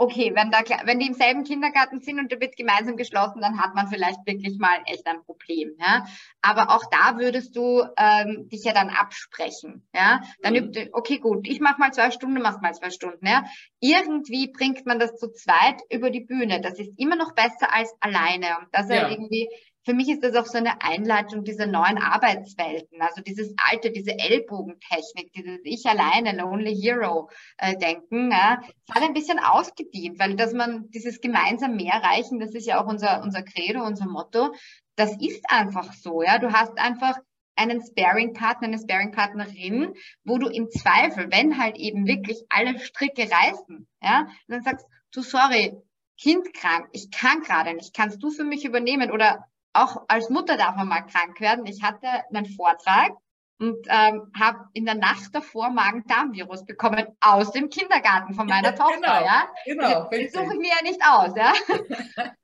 [0.02, 3.62] okay, wenn, da, wenn die im selben Kindergarten sind und der wird gemeinsam geschlossen, dann
[3.62, 5.76] hat man vielleicht wirklich mal echt ein Problem.
[5.80, 6.08] Ja?
[6.42, 9.88] Aber auch da würdest du ähm, dich ja dann absprechen.
[9.94, 10.22] Ja?
[10.42, 10.60] Dann mhm.
[10.60, 13.28] übt, okay, gut, ich mache mal zwei Stunden, du machst mal zwei Stunden.
[13.28, 13.46] Ja?
[13.80, 16.62] Irgendwie bringt man das zu zweit über die Bühne.
[16.62, 18.58] Das ist immer noch besser als alleine.
[18.60, 19.08] Und das ist ja.
[19.08, 19.50] irgendwie
[19.84, 23.02] für mich ist das auch so eine Einleitung dieser neuen Arbeitswelten.
[23.02, 29.04] Also dieses alte, diese Ellbogentechnik, dieses Ich alleine, Lonely Hero äh, Denken, ja, das hat
[29.04, 33.24] ein bisschen ausgedient, weil dass man dieses gemeinsam mehr erreichen, das ist ja auch unser,
[33.24, 34.54] unser Credo, unser Motto.
[34.96, 36.38] Das ist einfach so, ja.
[36.38, 37.18] Du hast einfach
[37.56, 43.88] einen Sparing-Partner, eine Sparing-Partnerin, wo du im Zweifel, wenn halt eben wirklich alle Stricke reißen,
[44.02, 45.76] ja, dann sagst du, sorry,
[46.20, 50.58] Kind krank, ich kann gerade nicht, kannst du für mich übernehmen oder auch als Mutter
[50.58, 51.66] darf man mal krank werden.
[51.66, 53.12] Ich hatte einen Vortrag
[53.60, 58.96] und ähm, habe in der Nacht davor Magen-Darm-Virus bekommen aus dem Kindergarten von meiner Tochter.
[58.96, 59.48] Genau, ja?
[59.66, 61.36] genau, das suche ich mir ja nicht aus.
[61.36, 61.54] Ja?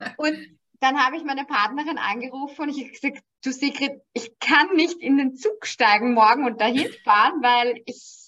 [0.17, 0.37] und
[0.79, 4.99] dann habe ich meine Partnerin angerufen und ich habe gesagt, du Sigrid, ich kann nicht
[4.99, 8.26] in den Zug steigen morgen und dahin fahren, weil ich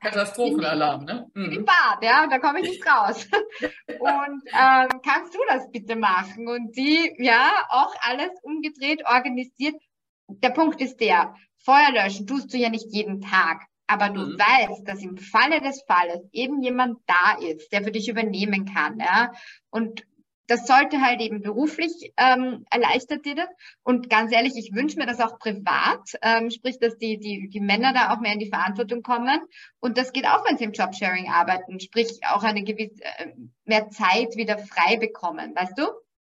[0.00, 1.26] Katastrophenalarm, ne?
[1.34, 1.52] Mhm.
[1.52, 3.26] Im Bad, ja, da komme ich nicht raus.
[3.98, 6.48] und ähm, kannst du das bitte machen?
[6.48, 9.74] Und die, ja, auch alles umgedreht, organisiert.
[10.28, 13.66] Der Punkt ist der, Feuer löschen tust du ja nicht jeden Tag.
[13.86, 14.38] Aber du mhm.
[14.38, 19.00] weißt, dass im Falle des Falles eben jemand da ist, der für dich übernehmen kann,
[19.00, 19.32] ja.
[19.70, 20.04] Und
[20.48, 23.48] das sollte halt eben beruflich ähm, erleichtert dir das.
[23.82, 27.60] Und ganz ehrlich, ich wünsche mir das auch privat, ähm, sprich, dass die, die, die
[27.60, 29.40] Männer da auch mehr in die Verantwortung kommen.
[29.78, 33.34] Und das geht auch, wenn sie im Jobsharing arbeiten, sprich auch eine gewisse äh,
[33.64, 35.86] mehr Zeit wieder frei bekommen, weißt du?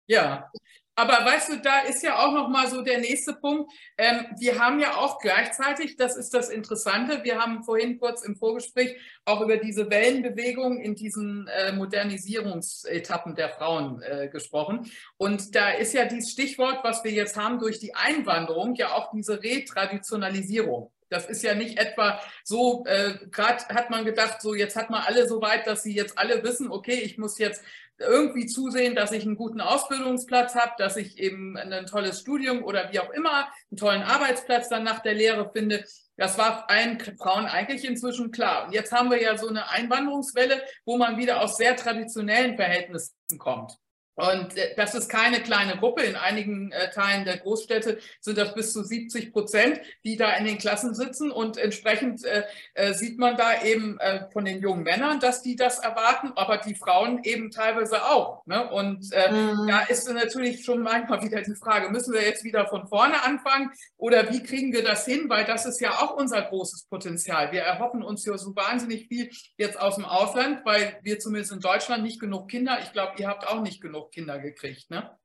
[0.07, 0.51] Ja,
[0.97, 3.71] aber weißt du, da ist ja auch noch mal so der nächste Punkt.
[3.99, 8.35] Ähm, wir haben ja auch gleichzeitig, das ist das Interessante, wir haben vorhin kurz im
[8.35, 14.91] Vorgespräch auch über diese Wellenbewegung in diesen äh, Modernisierungsetappen der Frauen äh, gesprochen.
[15.17, 19.11] Und da ist ja dieses Stichwort, was wir jetzt haben durch die Einwanderung, ja auch
[19.11, 20.91] diese Retraditionalisierung.
[21.09, 25.03] Das ist ja nicht etwa so, äh, gerade hat man gedacht, so jetzt hat man
[25.03, 27.63] alle so weit, dass sie jetzt alle wissen, okay, ich muss jetzt
[27.99, 32.91] irgendwie zusehen, dass ich einen guten Ausbildungsplatz habe, dass ich eben ein tolles Studium oder
[32.91, 35.83] wie auch immer, einen tollen Arbeitsplatz dann nach der Lehre finde.
[36.15, 38.65] Das war allen Frauen eigentlich inzwischen klar.
[38.65, 43.13] Und jetzt haben wir ja so eine Einwanderungswelle, wo man wieder aus sehr traditionellen Verhältnissen
[43.37, 43.77] kommt.
[44.17, 46.01] Und äh, das ist keine kleine Gruppe.
[46.01, 50.45] In einigen äh, Teilen der Großstädte sind das bis zu 70 Prozent, die da in
[50.45, 51.31] den Klassen sitzen.
[51.31, 55.55] Und entsprechend äh, äh, sieht man da eben äh, von den jungen Männern, dass die
[55.55, 58.43] das erwarten, aber die Frauen eben teilweise auch.
[58.47, 58.67] Ne?
[58.71, 59.67] Und äh, mhm.
[59.67, 63.71] da ist natürlich schon manchmal wieder die Frage, müssen wir jetzt wieder von vorne anfangen
[63.97, 65.29] oder wie kriegen wir das hin?
[65.29, 67.51] Weil das ist ja auch unser großes Potenzial.
[67.51, 71.59] Wir erhoffen uns ja so wahnsinnig viel jetzt aus dem Ausland, weil wir zumindest in
[71.59, 75.17] Deutschland nicht genug Kinder, ich glaube, ihr habt auch nicht genug Kinder gekriegt, ne?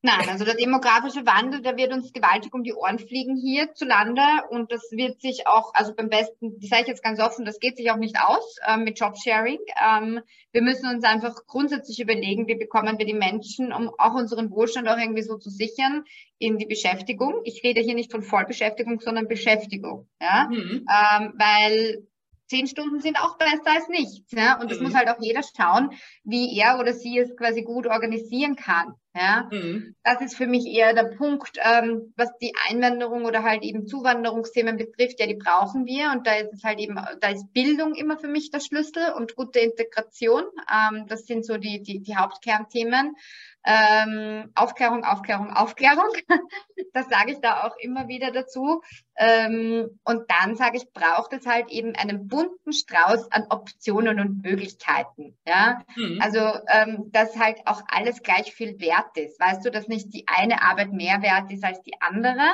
[0.00, 4.70] Nein, also der demografische Wandel, der wird uns gewaltig um die Ohren fliegen hierzulande und
[4.70, 7.76] das wird sich auch, also beim besten, das sage ich jetzt ganz offen, das geht
[7.76, 9.58] sich auch nicht aus äh, mit Jobsharing.
[9.84, 10.20] Ähm,
[10.52, 14.88] wir müssen uns einfach grundsätzlich überlegen, wie bekommen wir die Menschen, um auch unseren Wohlstand
[14.88, 16.04] auch irgendwie so zu sichern,
[16.38, 17.40] in die Beschäftigung.
[17.42, 20.86] Ich rede hier nicht von Vollbeschäftigung, sondern Beschäftigung, ja, mhm.
[20.88, 22.06] ähm, weil
[22.48, 24.32] zehn Stunden sind auch besser als nichts.
[24.32, 24.60] Ja?
[24.60, 24.86] Und es mhm.
[24.86, 25.90] muss halt auch jeder schauen,
[26.24, 28.94] wie er oder sie es quasi gut organisieren kann.
[29.14, 29.48] Ja?
[29.50, 29.94] Mhm.
[30.04, 34.76] Das ist für mich eher der Punkt, ähm, was die Einwanderung oder halt eben Zuwanderungsthemen
[34.76, 35.20] betrifft.
[35.20, 36.12] Ja, die brauchen wir.
[36.12, 39.34] Und da ist es halt eben, da ist Bildung immer für mich der Schlüssel und
[39.34, 40.44] gute Integration.
[40.70, 43.16] Ähm, das sind so die, die, die Hauptkernthemen.
[43.64, 46.10] Ähm, Aufklärung, Aufklärung, Aufklärung.
[46.94, 48.82] das sage ich da auch immer wieder dazu.
[49.16, 54.42] Ähm, und dann sage ich, braucht es halt eben einen bunten Strauß an Optionen und
[54.42, 55.36] Möglichkeiten.
[55.46, 56.20] Ja, mhm.
[56.22, 59.40] also ähm, dass halt auch alles gleich viel wert ist.
[59.40, 62.44] Weißt du, dass nicht die eine Arbeit mehr wert ist als die andere.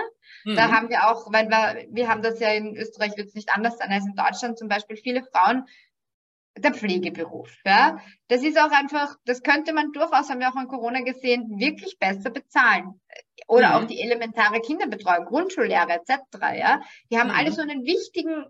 [0.44, 0.56] Mhm.
[0.56, 3.50] Da haben wir auch, weil wir, wir haben das ja in Österreich wird es nicht
[3.50, 4.96] anders sein als in Deutschland zum Beispiel.
[4.96, 5.66] Viele Frauen
[6.56, 7.50] der Pflegeberuf.
[7.64, 8.00] Ja?
[8.28, 11.98] Das ist auch einfach, das könnte man durchaus, haben wir auch an Corona gesehen, wirklich
[11.98, 13.00] besser bezahlen.
[13.48, 13.74] Oder mhm.
[13.74, 16.20] auch die elementare Kinderbetreuung, Grundschullehre etc.
[16.56, 16.80] Ja?
[17.10, 17.36] Die haben mhm.
[17.36, 18.44] alle so einen wichtigen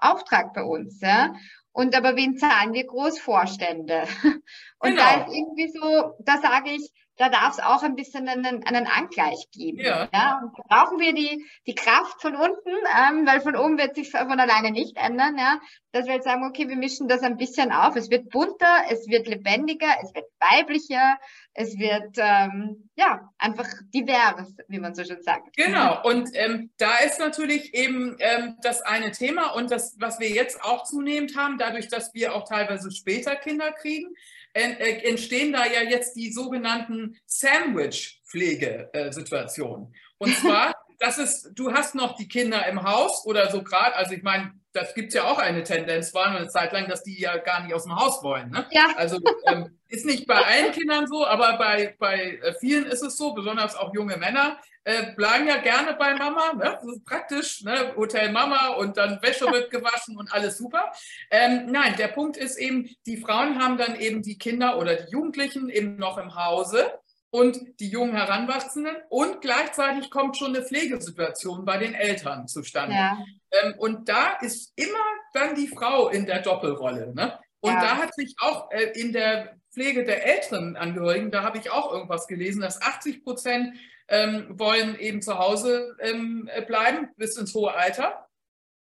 [0.00, 1.00] Auftrag bei uns.
[1.00, 1.34] Ja?
[1.72, 4.04] Und aber wen zahlen wir Großvorstände?
[4.80, 5.02] Und genau.
[5.02, 8.86] da ist irgendwie so, da sage ich, da darf es auch ein bisschen einen, einen
[8.86, 9.80] Angleich geben.
[9.80, 10.08] Ja.
[10.12, 10.40] ja?
[10.40, 14.38] Und brauchen wir die, die Kraft von unten, ähm, weil von oben wird sich von
[14.38, 17.96] alleine nicht ändern, ja, dass wir jetzt sagen, okay, wir mischen das ein bisschen auf.
[17.96, 21.18] Es wird bunter, es wird lebendiger, es wird weiblicher,
[21.54, 25.56] es wird ähm, ja einfach divers, wie man so schön sagt.
[25.56, 30.28] Genau, und ähm, da ist natürlich eben ähm, das eine Thema und das, was wir
[30.28, 34.14] jetzt auch zunehmend haben, dadurch, dass wir auch teilweise später Kinder kriegen,
[34.58, 39.94] entstehen da ja jetzt die sogenannten Sandwich-Pflegesituationen.
[40.18, 44.12] Und zwar, das ist, du hast noch die Kinder im Haus oder so gerade, also
[44.12, 47.18] ich meine, das gibt es ja auch eine Tendenz, war eine Zeit lang, dass die
[47.18, 48.50] ja gar nicht aus dem Haus wollen.
[48.50, 48.66] Ne?
[48.70, 48.88] Ja.
[48.96, 53.16] Also ähm, ist nicht bei allen Kindern so, aber bei, bei äh, vielen ist es
[53.16, 56.52] so, besonders auch junge Männer äh, bleiben ja gerne bei Mama.
[56.52, 56.78] Ne?
[56.80, 57.94] Das ist praktisch, ne?
[57.96, 60.92] Hotel Mama und dann Wäsche wird gewaschen und alles super.
[61.30, 65.10] Ähm, nein, der Punkt ist eben, die Frauen haben dann eben die Kinder oder die
[65.10, 66.90] Jugendlichen eben noch im Hause
[67.30, 72.94] und die jungen Heranwachsenden und gleichzeitig kommt schon eine Pflegesituation bei den Eltern zustande.
[72.94, 73.18] Ja.
[73.50, 77.14] Ähm, und da ist immer dann die Frau in der Doppelrolle.
[77.14, 77.38] Ne?
[77.60, 77.80] Und ja.
[77.80, 81.92] da hat sich auch äh, in der Pflege der älteren Angehörigen, da habe ich auch
[81.92, 83.76] irgendwas gelesen, dass 80 Prozent
[84.08, 88.27] ähm, wollen eben zu Hause ähm, bleiben bis ins hohe Alter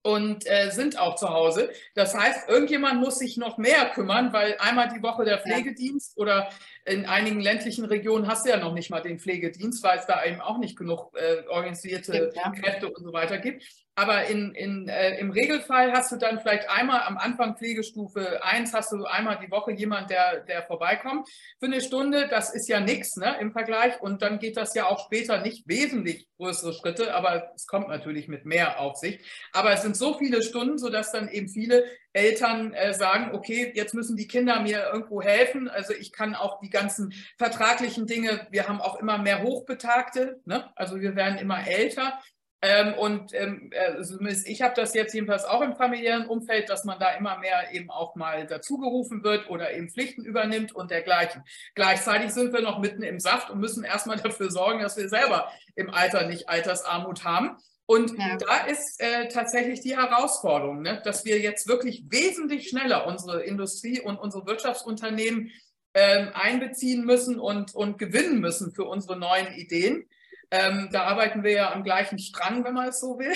[0.08, 1.70] und äh, sind auch zu Hause.
[1.94, 6.48] Das heißt, irgendjemand muss sich noch mehr kümmern, weil einmal die Woche der Pflegedienst oder
[6.86, 10.24] in einigen ländlichen Regionen hast du ja noch nicht mal den Pflegedienst, weil es da
[10.24, 12.50] eben auch nicht genug äh, organisierte ja.
[12.52, 13.62] Kräfte und so weiter gibt.
[13.98, 18.72] Aber in, in, äh, im Regelfall hast du dann vielleicht einmal am Anfang Pflegestufe 1,
[18.72, 22.28] hast du einmal die Woche jemand, der, der vorbeikommt für eine Stunde.
[22.28, 24.00] Das ist ja nichts ne, im Vergleich.
[24.00, 28.28] Und dann geht das ja auch später nicht wesentlich größere Schritte, aber es kommt natürlich
[28.28, 29.18] mit mehr auf sich.
[29.52, 31.82] Aber es sind so viele Stunden, sodass dann eben viele
[32.12, 35.68] Eltern äh, sagen, okay, jetzt müssen die Kinder mir irgendwo helfen.
[35.68, 40.70] Also ich kann auch die ganzen vertraglichen Dinge, wir haben auch immer mehr Hochbetagte, ne?
[40.76, 42.20] also wir werden immer älter.
[42.60, 46.98] Ähm, und ähm, also ich habe das jetzt jedenfalls auch im familiären Umfeld, dass man
[46.98, 51.44] da immer mehr eben auch mal dazugerufen wird oder eben Pflichten übernimmt und dergleichen.
[51.76, 55.52] Gleichzeitig sind wir noch mitten im Saft und müssen erstmal dafür sorgen, dass wir selber
[55.76, 57.56] im Alter nicht Altersarmut haben.
[57.86, 58.36] Und ja.
[58.36, 64.00] da ist äh, tatsächlich die Herausforderung, ne, dass wir jetzt wirklich wesentlich schneller unsere Industrie
[64.00, 65.52] und unsere Wirtschaftsunternehmen
[65.94, 70.06] äh, einbeziehen müssen und, und gewinnen müssen für unsere neuen Ideen.
[70.50, 73.34] Ähm, da arbeiten wir ja am gleichen Strang, wenn man es so will.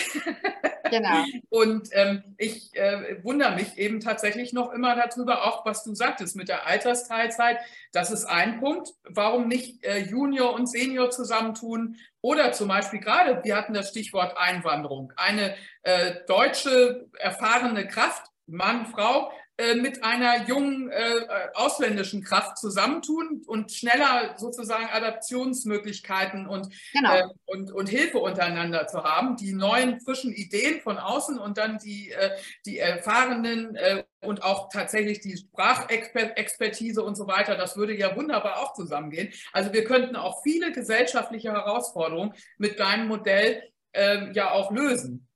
[0.90, 1.24] Genau.
[1.50, 6.36] Und ähm, ich äh, wundere mich eben tatsächlich noch immer darüber, auch was du sagtest
[6.36, 7.58] mit der Altersteilzeit.
[7.92, 8.90] Das ist ein Punkt.
[9.04, 11.96] Warum nicht äh, Junior und Senior zusammentun?
[12.20, 15.12] Oder zum Beispiel gerade, wir hatten das Stichwort Einwanderung.
[15.16, 19.32] Eine äh, deutsche erfahrene Kraft, Mann, Frau,
[19.76, 27.14] mit einer jungen äh, ausländischen Kraft zusammentun und schneller sozusagen Adaptionsmöglichkeiten und, genau.
[27.14, 31.78] äh, und, und Hilfe untereinander zu haben, die neuen frischen Ideen von außen und dann
[31.78, 32.30] die, äh,
[32.66, 38.60] die erfahrenen äh, und auch tatsächlich die Sprachexpertise und so weiter, das würde ja wunderbar
[38.60, 39.32] auch zusammengehen.
[39.52, 45.28] Also wir könnten auch viele gesellschaftliche Herausforderungen mit deinem Modell ähm, ja auch lösen.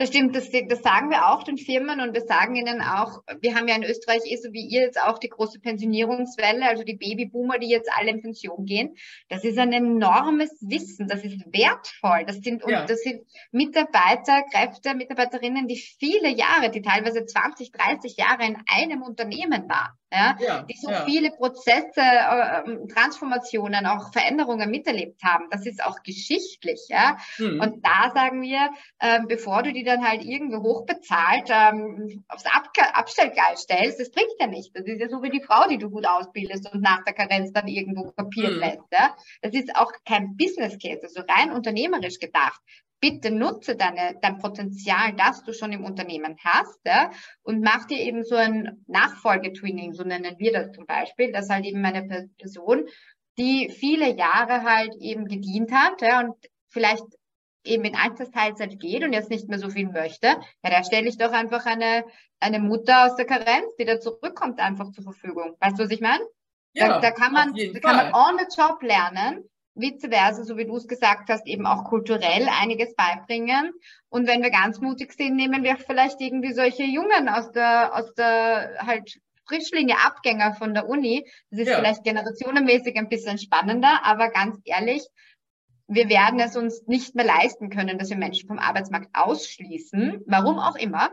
[0.00, 3.54] Das stimmt, das, das, sagen wir auch den Firmen und wir sagen ihnen auch, wir
[3.54, 6.96] haben ja in Österreich eh so wie ihr jetzt auch die große Pensionierungswelle, also die
[6.96, 8.96] Babyboomer, die jetzt alle in Pension gehen.
[9.28, 12.24] Das ist ein enormes Wissen, das ist wertvoll.
[12.26, 12.86] Das sind, ja.
[12.86, 19.02] das sind Mitarbeiter, Kräfte, Mitarbeiterinnen, die viele Jahre, die teilweise 20, 30 Jahre in einem
[19.02, 21.04] Unternehmen waren ja, ja die so ja.
[21.04, 25.46] viele Prozesse, äh, Transformationen, auch Veränderungen miterlebt haben.
[25.50, 26.86] Das ist auch geschichtlich.
[26.88, 27.16] Ja?
[27.38, 27.60] Mhm.
[27.60, 32.70] Und da sagen wir, äh, bevor du die dann halt irgendwo hochbezahlt ähm, aufs Ab
[32.92, 34.74] Abstellgleis stellst, das bringt ja nicht.
[34.74, 37.52] Das ist ja so wie die Frau, die du gut ausbildest und nach der Karenz
[37.52, 38.60] dann irgendwo kapieren mhm.
[38.60, 38.92] lässt.
[38.92, 39.16] Ja?
[39.42, 42.60] Das ist auch kein Business Case, also rein unternehmerisch gedacht
[43.00, 47.10] bitte nutze deine, dein Potenzial, das du schon im Unternehmen hast, ja,
[47.42, 51.64] und mach dir eben so ein Nachfolgetwinning, so nennen wir das zum Beispiel, dass halt
[51.64, 52.86] eben eine Person,
[53.38, 56.34] die viele Jahre halt eben gedient hat, ja, und
[56.68, 57.04] vielleicht
[57.64, 61.18] eben in Altersteilzeit geht und jetzt nicht mehr so viel möchte, ja, da stelle ich
[61.18, 62.04] doch einfach eine,
[62.38, 65.56] eine Mutter aus der Karenz, die da zurückkommt, einfach zur Verfügung.
[65.60, 66.24] Weißt du, was ich meine?
[66.72, 70.56] Ja, da, da kann man, da kann man on the job lernen vice versa, so
[70.56, 73.72] wie du es gesagt hast, eben auch kulturell einiges beibringen.
[74.08, 78.12] Und wenn wir ganz mutig sind, nehmen wir vielleicht irgendwie solche Jungen aus der, aus
[78.14, 81.26] der halt Frischlinge, Abgänger von der Uni.
[81.50, 81.76] Das ist ja.
[81.76, 85.06] vielleicht generationenmäßig ein bisschen spannender, aber ganz ehrlich,
[85.88, 90.60] wir werden es uns nicht mehr leisten können, dass wir Menschen vom Arbeitsmarkt ausschließen, warum
[90.60, 91.10] auch immer.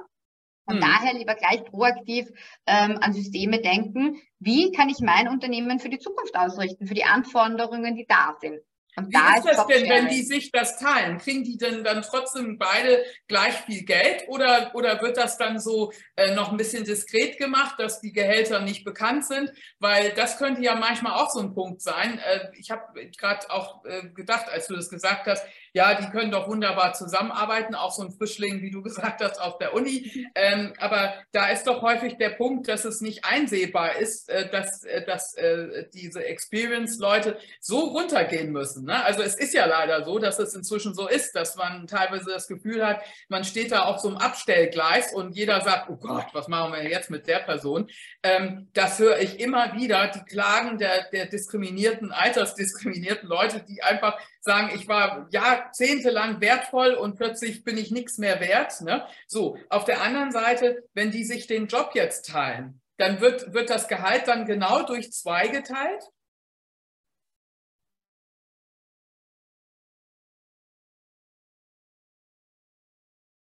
[0.68, 0.82] Und mhm.
[0.82, 2.28] daher lieber gleich proaktiv
[2.66, 4.22] ähm, an Systeme denken.
[4.40, 8.60] Wie kann ich mein Unternehmen für die Zukunft ausrichten, für die Anforderungen, die da sind?
[8.98, 11.20] Und Wie da ist das denn, wenn die sich das teilen?
[11.20, 15.94] Kriegen die denn dann trotzdem beide gleich viel Geld oder, oder wird das dann so
[16.16, 19.54] äh, noch ein bisschen diskret gemacht, dass die Gehälter nicht bekannt sind?
[19.78, 22.18] Weil das könnte ja manchmal auch so ein Punkt sein.
[22.18, 25.46] Äh, ich habe gerade auch äh, gedacht, als du das gesagt hast,
[25.78, 29.60] ja, die können doch wunderbar zusammenarbeiten, auch so ein Frischling, wie du gesagt hast, auf
[29.60, 30.28] der Uni.
[30.34, 34.84] Ähm, aber da ist doch häufig der Punkt, dass es nicht einsehbar ist, äh, dass,
[34.84, 38.86] äh, dass äh, diese Experience-Leute so runtergehen müssen.
[38.86, 39.06] Ne?
[39.06, 42.48] Also es ist ja leider so, dass es inzwischen so ist, dass man teilweise das
[42.48, 46.48] Gefühl hat, man steht da auf so einem Abstellgleis und jeder sagt, oh Gott, was
[46.48, 47.88] machen wir jetzt mit der Person?
[48.24, 54.18] Ähm, das höre ich immer wieder, die Klagen der, der diskriminierten, altersdiskriminierten Leute, die einfach
[54.42, 58.82] sagen, ich war jahrzehntelang wertvoll und plötzlich bin ich nichts mehr wert.
[58.82, 59.06] Ne?
[59.28, 63.70] So, auf der anderen Seite, wenn die sich den Job jetzt teilen, dann wird, wird
[63.70, 66.04] das Gehalt dann genau durch zwei geteilt?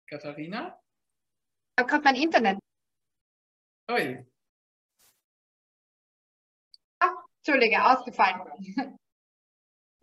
[0.09, 0.79] Katharina?
[1.79, 2.59] Habe gerade mein Internet.
[3.91, 4.27] Ui.
[7.01, 8.99] Ah, Entschuldige, ausgefallen.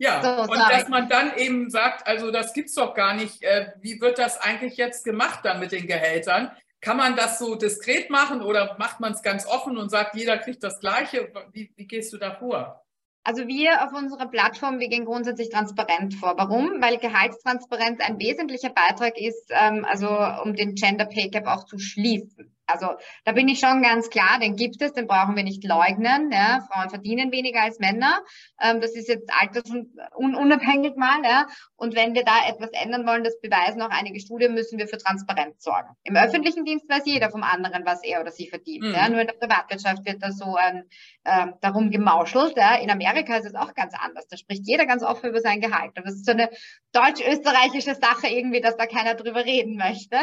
[0.00, 3.42] Ja, so, und dass man dann eben sagt, also das gibt's doch gar nicht.
[3.42, 6.50] Äh, wie wird das eigentlich jetzt gemacht dann mit den Gehältern?
[6.80, 10.38] Kann man das so diskret machen oder macht man es ganz offen und sagt, jeder
[10.38, 11.30] kriegt das Gleiche?
[11.52, 12.82] Wie, wie gehst du da vor?
[13.24, 16.32] Also wir auf unserer Plattform, wir gehen grundsätzlich transparent vor.
[16.38, 16.80] Warum?
[16.80, 20.08] Weil Gehaltstransparenz ein wesentlicher Beitrag ist, ähm, also
[20.42, 22.56] um den Gender Pay Gap auch zu schließen.
[22.72, 26.30] Also da bin ich schon ganz klar, den gibt es, den brauchen wir nicht leugnen.
[26.32, 26.66] Ja.
[26.70, 28.20] Frauen verdienen weniger als Männer.
[28.60, 31.22] Ähm, das ist jetzt altersunabhängig mal.
[31.24, 31.46] Ja.
[31.76, 34.98] Und wenn wir da etwas ändern wollen, das beweisen auch einige Studien, müssen wir für
[34.98, 35.88] Transparenz sorgen.
[36.04, 38.84] Im öffentlichen Dienst weiß jeder vom anderen, was er oder sie verdient.
[38.84, 38.94] Mhm.
[38.94, 39.08] Ja.
[39.08, 40.84] Nur in der Privatwirtschaft wird da so ähm,
[41.24, 42.56] äh, darum gemauschelt.
[42.56, 42.76] Ja.
[42.76, 44.26] In Amerika ist es auch ganz anders.
[44.28, 45.96] Da spricht jeder ganz offen über sein Gehalt.
[45.96, 46.50] Und das ist so eine
[46.92, 50.16] deutsch-österreichische Sache irgendwie, dass da keiner drüber reden möchte.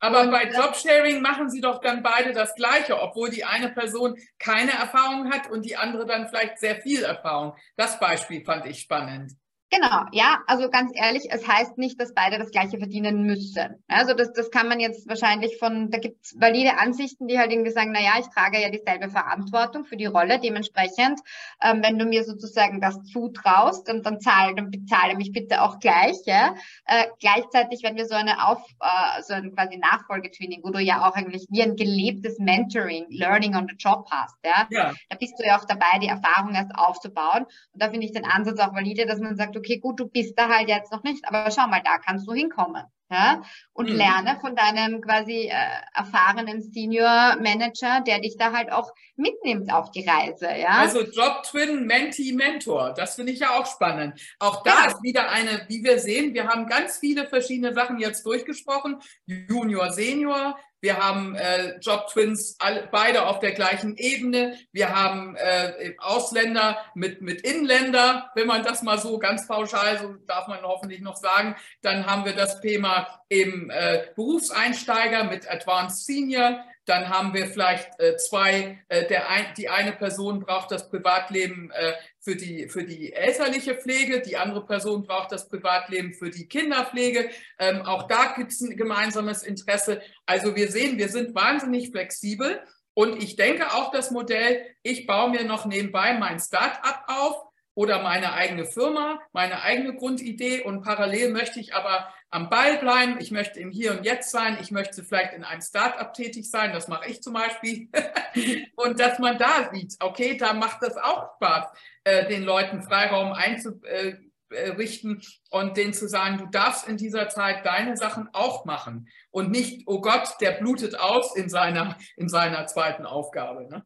[0.00, 4.16] Aber und, bei Jobsharing machen sie doch dann beide das Gleiche, obwohl die eine Person
[4.38, 7.54] keine Erfahrung hat und die andere dann vielleicht sehr viel Erfahrung.
[7.76, 9.32] Das Beispiel fand ich spannend.
[9.72, 13.76] Genau, ja, also ganz ehrlich, es heißt nicht, dass beide das Gleiche verdienen müssen.
[13.86, 17.52] Also das, das kann man jetzt wahrscheinlich von, da gibt es valide Ansichten, die halt
[17.52, 21.20] irgendwie sagen, na ja, ich trage ja dieselbe Verantwortung für die Rolle, dementsprechend,
[21.62, 25.78] ähm, wenn du mir sozusagen das zutraust, dann, dann zahle, dann bezahle mich bitte auch
[25.78, 26.16] gleich.
[26.24, 26.56] Ja?
[26.86, 31.08] Äh, gleichzeitig, wenn wir so eine Auf, äh, so ein quasi Nachfolgetwinning, wo du ja
[31.08, 34.66] auch eigentlich wie ein gelebtes Mentoring, Learning on the Job hast, ja?
[34.70, 37.44] ja, da bist du ja auch dabei, die Erfahrung erst aufzubauen.
[37.72, 40.38] Und da finde ich den Ansatz auch valide, dass man sagt, okay, gut, du bist
[40.38, 42.84] da halt jetzt noch nicht, aber schau mal, da kannst du hinkommen.
[43.10, 43.42] Ja?
[43.72, 43.96] Und mhm.
[43.96, 45.54] lerne von deinem quasi äh,
[45.94, 50.46] erfahrenen Senior Manager, der dich da halt auch mitnimmt auf die Reise.
[50.46, 50.78] Ja?
[50.80, 54.20] Also Job Twin, Mentee, Mentor, das finde ich ja auch spannend.
[54.38, 54.86] Auch da ja.
[54.86, 59.00] ist wieder eine, wie wir sehen, wir haben ganz viele verschiedene Sachen jetzt durchgesprochen.
[59.26, 62.56] Junior, Senior, wir haben äh, Job-Twins
[62.90, 64.56] beide auf der gleichen Ebene.
[64.72, 70.14] Wir haben äh, Ausländer mit, mit Inländer, wenn man das mal so ganz pauschal, so
[70.26, 71.54] darf man hoffentlich noch sagen.
[71.82, 76.64] Dann haben wir das Thema eben äh, Berufseinsteiger mit Advanced Senior.
[76.86, 81.70] Dann haben wir vielleicht äh, zwei, äh, der ein, die eine Person braucht das Privatleben
[81.70, 86.48] äh, für, die, für die elterliche Pflege, die andere Person braucht das Privatleben für die
[86.48, 87.30] Kinderpflege.
[87.58, 90.02] Ähm, auch da gibt es ein gemeinsames Interesse.
[90.26, 92.60] Also wir sehen, wir sind wahnsinnig flexibel.
[92.94, 98.02] Und ich denke auch das Modell, ich baue mir noch nebenbei mein Start-up auf oder
[98.02, 103.32] meine eigene Firma, meine eigene Grundidee und parallel möchte ich aber am Ball bleiben, ich
[103.32, 106.86] möchte im Hier und Jetzt sein, ich möchte vielleicht in einem Start-up tätig sein, das
[106.86, 107.88] mache ich zum Beispiel.
[108.76, 111.66] und dass man da sieht, okay, da macht das auch Spaß,
[112.04, 117.96] äh, den Leuten Freiraum einzurichten und denen zu sagen, du darfst in dieser Zeit deine
[117.96, 123.06] Sachen auch machen und nicht, oh Gott, der blutet aus in seiner, in seiner zweiten
[123.06, 123.68] Aufgabe.
[123.68, 123.84] Ne?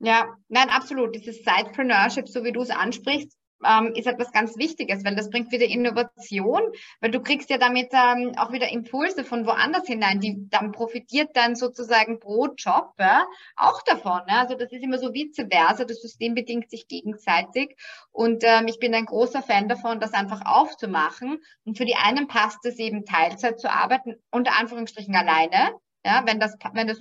[0.00, 1.14] Ja, nein, absolut.
[1.14, 5.50] Dieses Sidepreneurship, so wie du es ansprichst, ähm, ist etwas ganz Wichtiges, weil das bringt
[5.52, 6.62] wieder Innovation,
[7.00, 11.30] weil du kriegst ja damit ähm, auch wieder Impulse von woanders hinein, die dann profitiert
[11.34, 13.26] dann sozusagen pro Job ja,
[13.56, 14.22] auch davon.
[14.28, 14.40] Ja?
[14.42, 17.76] Also das ist immer so vice versa, das System bedingt sich gegenseitig
[18.12, 22.28] und ähm, ich bin ein großer Fan davon, das einfach aufzumachen und für die einen
[22.28, 25.72] passt es eben Teilzeit zu arbeiten, unter Anführungsstrichen alleine,
[26.06, 26.98] ja, wenn das, wenn das,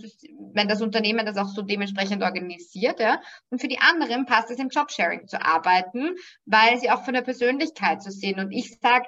[0.53, 3.21] wenn das Unternehmen das auch so dementsprechend organisiert, ja.
[3.51, 7.21] Und für die anderen passt es im Jobsharing zu arbeiten, weil sie auch von der
[7.21, 8.39] Persönlichkeit zu sehen.
[8.39, 9.05] Und ich sage,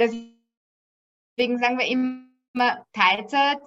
[0.00, 0.38] deswegen
[1.60, 3.58] sagen wir immer Teilzeit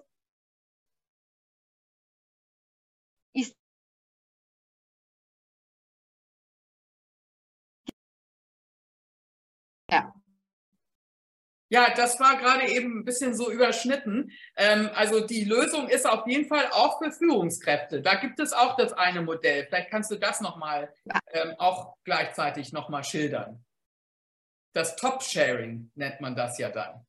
[11.72, 14.32] Ja, das war gerade eben ein bisschen so überschnitten.
[14.56, 18.02] Ähm, also die Lösung ist auf jeden Fall auch für Führungskräfte.
[18.02, 19.68] Da gibt es auch das eine Modell.
[19.68, 20.92] Vielleicht kannst du das nochmal
[21.32, 23.64] ähm, auch gleichzeitig nochmal schildern.
[24.74, 27.06] Das Top-Sharing nennt man das ja dann.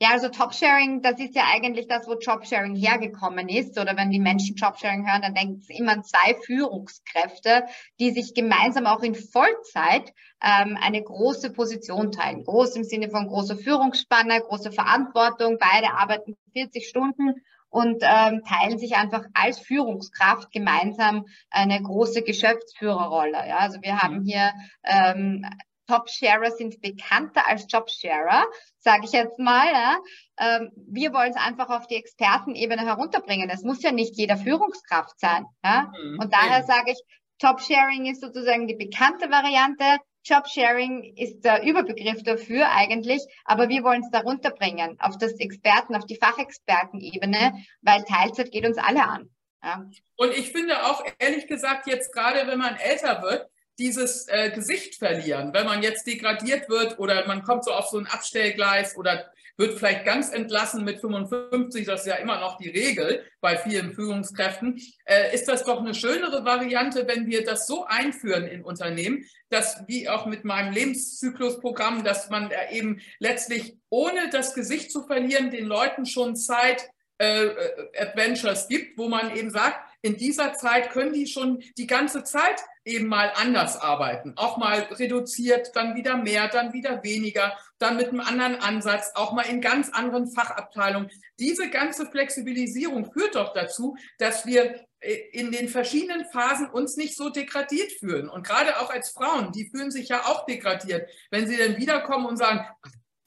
[0.00, 3.78] Ja, also Top-Sharing, das ist ja eigentlich das, wo Job-Sharing hergekommen ist.
[3.78, 7.64] Oder wenn die Menschen Job-Sharing hören, dann denken sie immer an zwei Führungskräfte,
[8.00, 12.42] die sich gemeinsam auch in Vollzeit ähm, eine große Position teilen.
[12.44, 15.58] Groß im Sinne von großer Führungsspanne, große Verantwortung.
[15.60, 17.34] Beide arbeiten 40 Stunden
[17.74, 23.48] und ähm, teilen sich einfach als Führungskraft gemeinsam eine große Geschäftsführerrolle.
[23.48, 24.24] Ja, also wir haben mhm.
[24.24, 24.52] hier
[24.84, 25.44] ähm,
[25.86, 28.46] Top-Sharer sind bekannter als Job-Sharer,
[28.78, 29.66] sage ich jetzt mal.
[29.66, 29.98] Ja.
[30.38, 33.50] Ähm, wir wollen es einfach auf die Expertenebene herunterbringen.
[33.50, 35.44] Es muss ja nicht jeder Führungskraft sein.
[35.64, 35.92] Ja.
[36.02, 36.18] Mhm.
[36.20, 37.02] Und daher sage ich,
[37.38, 39.98] Top-Sharing ist sozusagen die bekannte Variante.
[40.24, 45.94] Job-Sharing ist der Überbegriff dafür eigentlich, aber wir wollen es da runterbringen auf das Experten,
[45.94, 49.30] auf die Fachexpertenebene, weil Teilzeit geht uns alle an.
[49.62, 49.84] Ja.
[50.16, 53.48] Und ich finde auch, ehrlich gesagt, jetzt gerade wenn man älter wird,
[53.78, 57.98] dieses äh, Gesicht verlieren, wenn man jetzt degradiert wird oder man kommt so auf so
[57.98, 62.70] ein Abstellgleis oder wird vielleicht ganz entlassen mit 55, das ist ja immer noch die
[62.70, 67.84] Regel bei vielen Führungskräften, äh, ist das doch eine schönere Variante, wenn wir das so
[67.84, 74.54] einführen in Unternehmen, dass wie auch mit meinem Lebenszyklusprogramm, dass man eben letztlich ohne das
[74.54, 79.78] Gesicht zu verlieren den Leuten schon Zeit äh, äh Adventures gibt, wo man eben sagt,
[80.04, 84.34] in dieser Zeit können die schon die ganze Zeit eben mal anders arbeiten.
[84.36, 89.32] Auch mal reduziert, dann wieder mehr, dann wieder weniger, dann mit einem anderen Ansatz, auch
[89.32, 91.10] mal in ganz anderen Fachabteilungen.
[91.38, 97.16] Diese ganze Flexibilisierung führt doch dazu, dass wir äh, in den verschiedenen Phasen uns nicht
[97.16, 98.28] so degradiert fühlen.
[98.28, 102.26] Und gerade auch als Frauen, die fühlen sich ja auch degradiert, wenn sie dann wiederkommen
[102.26, 102.66] und sagen,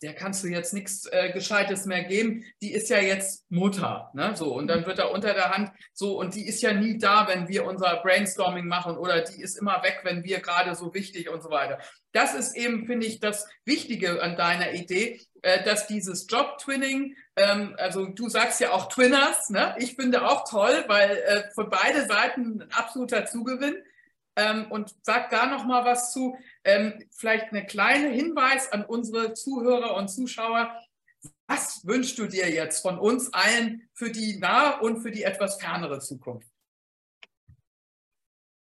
[0.02, 4.12] der kannst du jetzt nichts äh, Gescheites mehr geben, die ist ja jetzt Mutter.
[4.14, 4.36] Ne?
[4.36, 7.28] So, und dann wird er unter der Hand so, und die ist ja nie da,
[7.28, 11.30] wenn wir unser Brainstorming machen oder die ist immer weg, wenn wir gerade so wichtig
[11.30, 11.80] und so weiter.
[12.12, 17.76] Das ist eben, finde ich, das Wichtige an deiner Idee, äh, dass dieses Job-Twinning, ähm,
[17.78, 19.76] also du sagst ja auch Twinners, ne?
[19.80, 23.76] ich finde auch toll, weil äh, für beide Seiten ein absoluter Zugewinn
[24.38, 26.38] ähm, und sag da noch mal was zu.
[26.68, 30.76] Ähm, vielleicht eine kleine Hinweis an unsere Zuhörer und Zuschauer.
[31.48, 35.62] Was wünschst du dir jetzt von uns allen für die nahe und für die etwas
[35.62, 36.50] fernere Zukunft?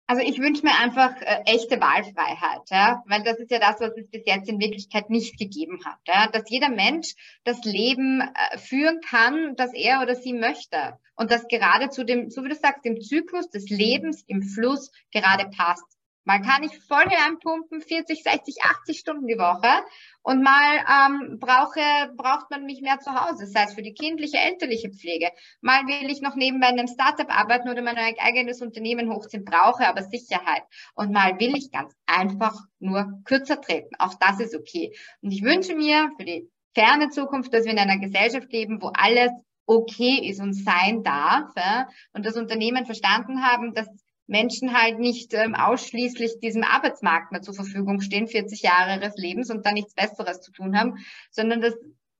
[0.05, 3.97] Also ich wünsche mir einfach äh, echte Wahlfreiheit, ja, weil das ist ja das, was
[3.97, 8.57] es bis jetzt in Wirklichkeit nicht gegeben hat, ja, dass jeder Mensch das Leben äh,
[8.57, 12.55] führen kann, das er oder sie möchte und das gerade zu dem, so wie du
[12.55, 15.85] sagst, dem Zyklus des Lebens im Fluss gerade passt.
[16.25, 19.85] Man kann nicht voll reinpumpen, 40, 60, 80 Stunden die Woche
[20.21, 21.81] und mal ähm, brauche,
[22.15, 25.29] braucht man mich mehr zu Hause, sei es für die kindliche, elterliche Pflege.
[25.61, 29.87] Mal will ich noch nebenbei in einem Startup arbeiten oder mein eigenes Unternehmen hochziehen, brauche
[29.87, 30.63] aber Sicherheit.
[30.95, 33.93] Und mal will ich ganz einfach nur kürzer treten.
[33.99, 34.95] Auch das ist okay.
[35.21, 38.91] Und ich wünsche mir für die ferne Zukunft, dass wir in einer Gesellschaft leben, wo
[38.93, 39.31] alles
[39.65, 43.87] okay ist und sein darf ja, und das Unternehmen verstanden haben, dass
[44.33, 49.51] Menschen halt nicht ähm, ausschließlich diesem Arbeitsmarkt mehr zur Verfügung stehen, 40 Jahre ihres Lebens
[49.51, 50.97] und dann nichts Besseres zu tun haben,
[51.29, 51.75] sondern dass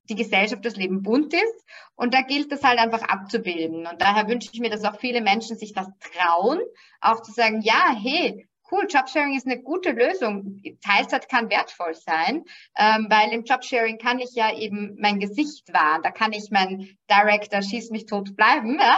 [0.09, 1.65] die Gesellschaft, das Leben bunt ist.
[1.95, 3.87] Und da gilt es halt einfach abzubilden.
[3.87, 6.59] Und daher wünsche ich mir, dass auch viele Menschen sich das trauen,
[7.01, 10.61] auch zu sagen, ja, hey, cool, Jobsharing ist eine gute Lösung.
[10.81, 12.43] Teilzeit kann wertvoll sein,
[12.77, 16.01] ähm, weil im Jobsharing kann ich ja eben mein Gesicht wahren.
[16.01, 18.97] Da kann ich mein Director schieß mich tot bleiben, ja?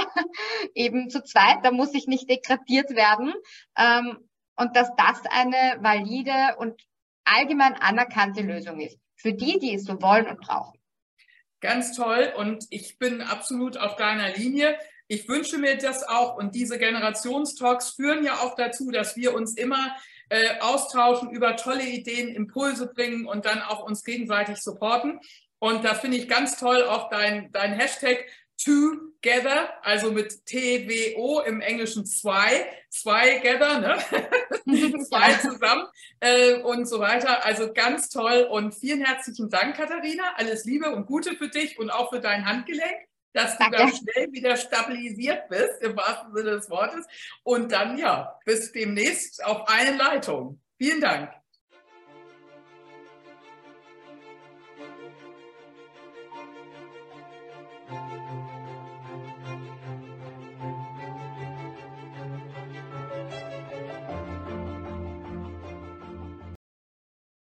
[0.73, 1.59] eben zu zweit.
[1.63, 3.33] Da muss ich nicht degradiert werden.
[3.77, 4.17] Ähm,
[4.57, 6.81] und dass das eine valide und
[7.25, 8.97] allgemein anerkannte Lösung ist.
[9.17, 10.79] Für die, die es so wollen und brauchen.
[11.59, 14.77] Ganz toll und ich bin absolut auf deiner Linie.
[15.07, 19.55] Ich wünsche mir das auch und diese Generationstalks führen ja auch dazu, dass wir uns
[19.55, 19.95] immer
[20.29, 25.19] äh, austauschen, über tolle Ideen, Impulse bringen und dann auch uns gegenseitig supporten.
[25.59, 28.25] Und da finde ich ganz toll auch dein, dein Hashtag
[28.57, 33.97] Together, also mit TWO im Englischen zwei, zwei gather, ne?
[35.09, 35.85] zwei zusammen
[36.21, 37.45] äh, und so weiter.
[37.45, 40.23] Also ganz toll und vielen herzlichen Dank, Katharina.
[40.37, 44.31] Alles Liebe und Gute für dich und auch für dein Handgelenk dass du da schnell
[44.31, 47.05] wieder stabilisiert bist, im wahrsten Sinne des Wortes.
[47.43, 50.61] Und dann, ja, bis demnächst auf allen Leitungen.
[50.77, 51.31] Vielen Dank.